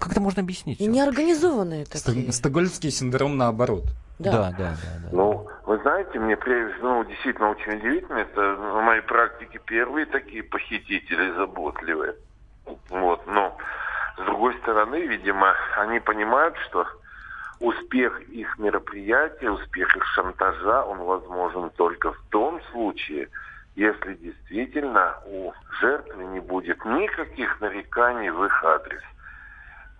Как 0.00 0.10
это 0.10 0.20
можно 0.20 0.42
объяснить? 0.42 0.80
И 0.80 0.86
неорганизованные 0.86 1.84
такие. 1.84 2.32
Ст- 2.32 2.34
Стокгольмский 2.38 2.90
синдром 2.90 3.36
наоборот. 3.36 3.84
Да, 4.22 4.30
Да. 4.30 4.50
да, 4.50 4.50
да. 4.58 4.68
да. 5.02 5.08
Ну, 5.12 5.46
вы 5.66 5.78
знаете, 5.78 6.18
мне 6.18 6.38
ну, 6.80 7.04
действительно 7.04 7.50
очень 7.50 7.78
удивительно. 7.78 8.18
Это 8.18 8.54
в 8.54 8.82
моей 8.82 9.02
практике 9.02 9.60
первые 9.64 10.06
такие 10.06 10.42
похитители 10.42 11.32
заботливые. 11.32 12.14
Вот, 12.88 13.26
но 13.26 13.56
с 14.16 14.24
другой 14.24 14.54
стороны, 14.58 15.06
видимо, 15.06 15.54
они 15.76 16.00
понимают, 16.00 16.56
что 16.68 16.86
успех 17.60 18.20
их 18.28 18.58
мероприятия, 18.58 19.50
успех 19.50 19.96
их 19.96 20.04
шантажа, 20.14 20.84
он 20.84 20.98
возможен 20.98 21.70
только 21.70 22.12
в 22.12 22.20
том 22.30 22.60
случае, 22.72 23.28
если 23.74 24.14
действительно 24.14 25.16
у 25.26 25.52
жертвы 25.80 26.24
не 26.24 26.40
будет 26.40 26.84
никаких 26.84 27.60
нареканий 27.60 28.30
в 28.30 28.44
их 28.44 28.64
адрес. 28.64 29.02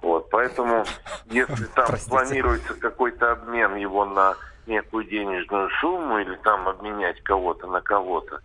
Вот, 0.02 0.28
поэтому, 0.30 0.84
если 1.26 1.64
там 1.66 1.86
Простите. 1.86 2.10
планируется 2.10 2.74
какой-то 2.74 3.32
обмен 3.32 3.76
его 3.76 4.04
на 4.04 4.34
некую 4.66 5.04
денежную 5.04 5.70
сумму 5.80 6.18
или 6.18 6.34
там 6.36 6.68
обменять 6.68 7.22
кого-то 7.22 7.68
на 7.68 7.80
кого-то, 7.80 8.40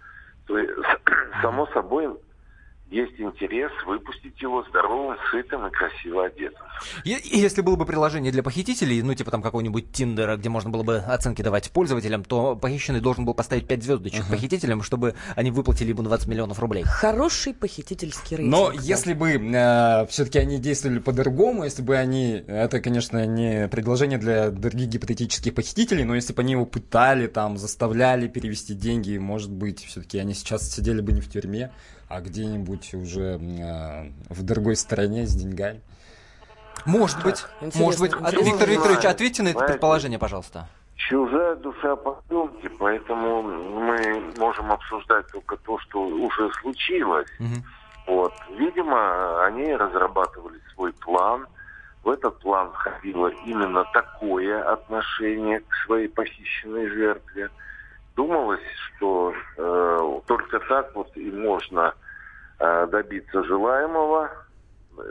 то 0.45 0.55
само 1.41 1.65
собой 1.67 2.15
есть 2.89 3.19
интерес 3.19 3.71
выпустить 3.86 4.41
его 4.41 4.63
здоровым, 4.69 5.17
сытым 5.32 5.67
и 5.67 5.71
красиво 5.71 6.26
одетым. 6.26 6.65
Если 7.04 7.62
было 7.62 7.76
бы 7.76 7.86
приложение 7.86 8.32
для 8.32 8.43
похитителей, 8.43 9.02
ну, 9.02 9.13
типа 9.13 9.32
там 9.32 9.41
какого-нибудь 9.41 9.91
Тиндера, 9.91 10.38
где 10.38 10.47
можно 10.50 10.69
было 10.69 10.84
бы 10.84 10.97
оценки 10.97 11.41
давать 11.41 11.69
пользователям, 11.71 12.23
то 12.23 12.56
похищенный 12.56 13.02
должен 13.02 13.26
был 13.26 13.34
поставить 13.34 13.67
5 13.67 13.84
звездочек 13.84 14.30
похитителям, 14.30 14.84
чтобы 14.84 15.15
они 15.36 15.52
выплатили 15.52 15.89
ему 15.89 16.04
20 16.04 16.28
миллионов 16.28 16.60
рублей. 16.60 16.84
Хороший 16.84 17.54
похитительский 17.54 18.38
рейтинг. 18.38 18.56
Но 18.56 18.71
да. 18.71 18.78
если 18.82 19.13
бы 19.13 20.08
все-таки 20.10 20.39
они 20.39 20.58
действовали 20.58 21.00
по-другому, 21.00 21.65
если 21.65 21.82
бы 21.82 21.97
они, 21.97 22.43
это, 22.47 22.80
конечно, 22.80 23.26
не 23.26 23.67
предложение 23.67 24.17
для 24.17 24.50
других 24.50 24.88
гипотетических 24.88 25.54
похитителей, 25.54 26.06
но 26.06 26.15
если 26.15 26.34
бы 26.34 26.41
они 26.41 26.54
его 26.54 26.65
пытали, 26.65 27.28
там, 27.28 27.58
заставляли 27.58 28.28
перевести 28.28 28.73
деньги, 28.73 29.17
может 29.17 29.52
быть, 29.52 29.84
все-таки 29.84 30.19
они 30.19 30.34
сейчас 30.34 30.71
сидели 30.71 31.02
бы 31.02 31.12
не 31.12 31.21
в 31.21 31.30
тюрьме, 31.30 31.71
а 32.07 32.21
где-нибудь 32.21 32.93
уже 32.93 33.39
э, 33.39 34.11
в 34.29 34.43
другой 34.43 34.75
стране 34.75 35.25
с 35.25 35.35
деньгами. 35.35 35.81
Может 36.85 37.21
быть, 37.23 37.45
Интересно, 37.59 37.81
может 37.81 37.99
быть. 37.99 38.13
А, 38.13 38.17
интересно. 38.19 38.45
Виктор 38.45 38.69
Викторович, 38.69 39.05
ответьте 39.05 39.43
на 39.43 39.49
это 39.49 39.57
знаете. 39.57 39.73
предположение, 39.73 40.19
пожалуйста. 40.19 40.69
Чужая 40.95 41.55
душа 41.55 41.95
потемки, 41.95 42.69
поэтому 42.79 43.43
мы 43.43 44.33
можем 44.37 44.71
обсуждать 44.71 45.27
только 45.31 45.57
то, 45.57 45.77
что 45.79 46.01
уже 46.01 46.49
случилось. 46.61 47.27
Мгм. 47.39 47.63
Вот. 48.07 48.33
Видимо, 48.57 49.45
они 49.45 49.75
разрабатывали 49.75 50.59
свой 50.73 50.93
план. 50.93 51.45
В 52.03 52.09
этот 52.09 52.39
план 52.39 52.71
входило 52.71 53.27
именно 53.45 53.83
такое 53.93 54.63
отношение 54.71 55.59
к 55.59 55.75
своей 55.85 56.07
похищенной 56.07 56.87
жертве. 56.87 57.49
Думалось, 58.17 58.65
что 58.97 59.32
э, 59.58 60.19
только 60.25 60.60
так 60.62 60.93
вот 60.95 61.15
и 61.15 61.30
можно 61.30 61.93
э, 62.60 62.88
добиться 62.88 63.43
желаемого. 63.43 64.32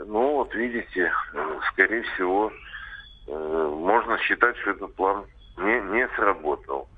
Ну, 0.05 0.33
вот 0.33 0.53
видите, 0.53 1.09
э, 1.33 1.59
скорее 1.71 2.03
всего, 2.03 2.51
э, 3.27 3.31
можно 3.31 4.17
считать, 4.17 4.57
что 4.57 4.71
этот 4.71 4.93
план 4.95 5.23
не, 5.57 5.79
не 5.95 6.09
сработал. 6.17 6.89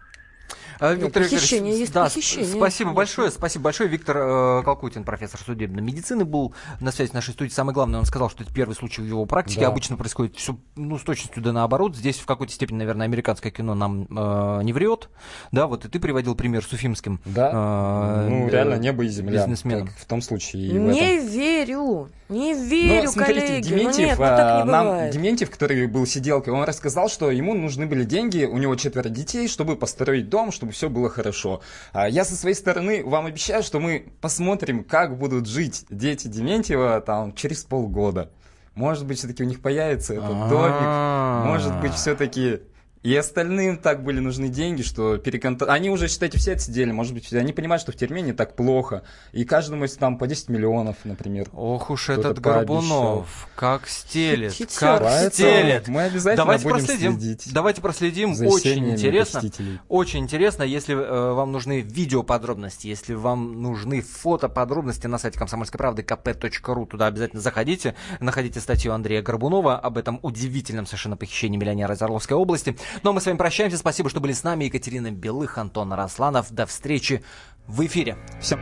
А, 0.80 0.96
Ну, 0.96 1.06
Виктор 1.06 1.24
похищение 1.24 1.74
Викторович, 1.74 1.80
есть 1.80 1.94
да, 1.94 2.04
похищение, 2.06 2.46
Спасибо 2.46 2.62
конечно. 2.62 2.94
большое, 2.94 3.32
спасибо 3.32 3.63
большое. 3.63 3.89
Виктор 3.89 4.18
э, 4.18 4.62
Калкутин, 4.63 5.04
профессор 5.04 5.39
судебной 5.39 5.82
медицины, 5.82 6.26
был 6.26 6.54
на 6.80 6.92
связи 6.92 7.10
с 7.10 7.13
нашей 7.13 7.34
студией. 7.34 7.54
Самое 7.54 7.74
главное, 7.74 8.00
он 8.00 8.06
сказал, 8.06 8.30
что 8.30 8.44
это 8.44 8.54
первый 8.54 8.74
случай 8.76 9.02
в 9.02 9.06
его 9.06 9.26
практике. 9.26 9.62
Да. 9.62 9.68
Обычно 9.68 9.98
происходит 9.98 10.38
все 10.38 10.58
ну, 10.76 10.98
с 10.98 11.04
точностью 11.04 11.44
да 11.44 11.52
наоборот. 11.52 11.96
Здесь 11.96 12.18
в 12.18 12.26
какой-то 12.26 12.54
степени, 12.54 12.78
наверное, 12.78 13.06
американское 13.06 13.52
кино 13.52 13.76
нам 13.76 14.08
э, 14.10 14.63
не 14.63 14.74
врет. 14.74 15.10
Да, 15.52 15.68
вот 15.68 15.86
и 15.86 15.89
ты 15.89 16.00
приводил 16.00 16.36
пример 16.36 16.63
с 16.63 16.72
уфимским. 16.72 17.20
Да. 17.26 17.50
э, 17.52 18.30
ну, 18.30 18.48
э, 18.48 18.50
реально 18.50 18.76
небо 18.76 19.04
и 19.04 19.10
земля. 19.10 19.39
бизнесменом. 19.42 19.88
как 19.88 19.98
в 19.98 20.06
том 20.06 20.22
случае 20.22 20.68
и 20.68 20.70
в 20.72 20.82
Не 20.82 21.15
этом. 21.18 21.28
верю, 21.28 22.10
не 22.30 22.54
Но 22.54 22.63
верю, 22.63 23.04
Ну, 23.06 23.12
смотрите, 23.12 23.48
коллеги. 23.48 23.68
Дементьев, 23.68 23.98
ну 23.98 24.06
нет, 24.06 24.20
ну 24.20 24.26
так 24.26 24.39
а, 24.39 24.63
не 24.63 24.72
нам 24.72 24.86
бывает. 24.86 25.13
Дементьев, 25.13 25.50
который 25.50 25.88
был 25.88 26.06
сиделкой, 26.06 26.54
он 26.54 26.63
рассказал, 26.63 27.10
что 27.10 27.32
ему 27.32 27.54
нужны 27.54 27.88
были 27.88 28.04
деньги, 28.04 28.46
у 28.46 28.58
него 28.58 28.76
четверо 28.76 29.10
детей, 29.10 29.48
чтобы 29.48 29.76
построить 29.76 30.30
дом, 30.30 30.52
чтобы 30.52 30.68
все 30.71 30.89
было 30.89 31.10
хорошо. 31.10 31.62
А 31.93 32.08
я 32.08 32.25
со 32.25 32.36
своей 32.36 32.55
стороны 32.55 33.03
вам 33.05 33.25
обещаю, 33.25 33.63
что 33.63 33.79
мы 33.79 34.12
посмотрим, 34.21 34.84
как 34.84 35.17
будут 35.17 35.47
жить 35.47 35.86
дети 35.89 36.27
Дементьева 36.27 37.01
там 37.01 37.34
через 37.34 37.63
полгода. 37.63 38.32
Может 38.75 39.05
быть, 39.05 39.17
все-таки 39.17 39.43
у 39.43 39.45
них 39.45 39.62
появится 39.62 40.13
этот 40.13 40.49
домик. 40.49 41.45
Может 41.45 41.79
быть, 41.82 41.93
все-таки 41.93 42.62
И 43.01 43.15
остальным 43.15 43.77
так 43.77 44.03
были 44.03 44.19
нужны 44.19 44.49
деньги, 44.49 44.81
что 44.81 45.17
переконтролировать. 45.17 45.79
Они 45.79 45.89
уже, 45.89 46.09
считайте, 46.09 46.38
все 46.38 46.53
отсидели, 46.53 46.91
может 46.91 47.13
быть, 47.13 47.31
они 47.31 47.53
понимают, 47.53 47.81
что 47.81 47.93
в 47.93 47.95
тюрьме 47.95 48.21
не 48.21 48.33
так 48.33 48.57
плохо. 48.57 49.03
И 49.31 49.45
каждому 49.45 49.85
из 49.85 49.95
там 49.95 50.17
по 50.17 50.27
10 50.27 50.49
миллионов, 50.49 50.97
например. 51.05 51.47
Ох 51.53 51.89
уж 51.91 52.09
этот 52.09 52.39
Горбунов, 52.39 53.47
как 53.55 53.88
стелет, 53.88 54.51
Хитер. 54.51 54.79
как 54.79 55.03
Поэтому 55.03 55.31
стелет. 55.31 55.88
мы 55.88 56.01
обязательно 56.03 56.35
Давайте 56.35 56.63
будем 56.65 56.77
проследим. 56.77 57.19
следить 57.19 57.53
Давайте 57.53 57.81
проследим. 57.81 58.35
за 58.35 58.47
Очень 58.47 58.89
интересно. 58.91 59.41
Очень 59.88 60.19
интересно, 60.19 60.63
если 60.63 60.93
э, 60.93 61.33
вам 61.33 61.53
нужны 61.53 61.79
видеоподробности, 61.79 62.88
если 62.88 63.13
вам 63.13 63.62
нужны 63.62 64.02
фотоподробности 64.02 65.08
на 65.08 65.17
сайте 65.17 65.39
комсомольской 65.39 65.77
правды 65.77 66.02
kp.ru, 66.02 66.85
туда 66.85 67.08
обязательно 67.08 67.41
заходите, 67.41 67.95
находите 68.19 68.60
статью 68.60 68.91
Андрея 68.91 69.21
Горбунова 69.21 69.77
об 69.79 69.97
этом 69.97 70.19
удивительном 70.21 70.85
совершенно 70.85 71.15
похищении 71.15 71.58
миллионера 71.58 71.93
из 71.93 72.02
Орловской 72.02 72.35
области. 72.35 72.75
Ну 73.04 73.10
а 73.10 73.13
мы 73.13 73.21
с 73.21 73.25
вами 73.25 73.37
прощаемся. 73.37 73.77
Спасибо, 73.77 74.10
что 74.10 74.19
были 74.19 74.33
с 74.33 74.44
нами. 74.44 74.65
Екатерина 74.65 75.12
Белых, 75.12 75.58
Антон 75.58 75.94
Росланов. 75.94 76.52
До 76.52 76.65
встречи 76.65 77.23
в 77.67 77.85
эфире. 77.85 78.17
Всем. 78.42 78.60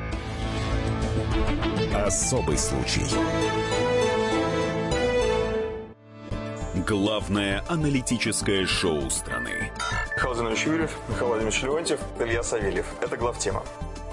Особый 1.93 2.57
случай. 2.57 3.03
Главное 6.87 7.63
аналитическое 7.67 8.65
шоу 8.65 9.09
страны. 9.09 9.71
Михаил 10.15 10.49
Юрьев, 10.49 10.91
Михаил 11.09 11.27
Владимирович 11.27 11.61
Леонтьев, 11.63 11.99
Илья 12.19 12.43
Савельев. 12.43 12.85
Это 13.01 13.17
главтема. 13.17 13.63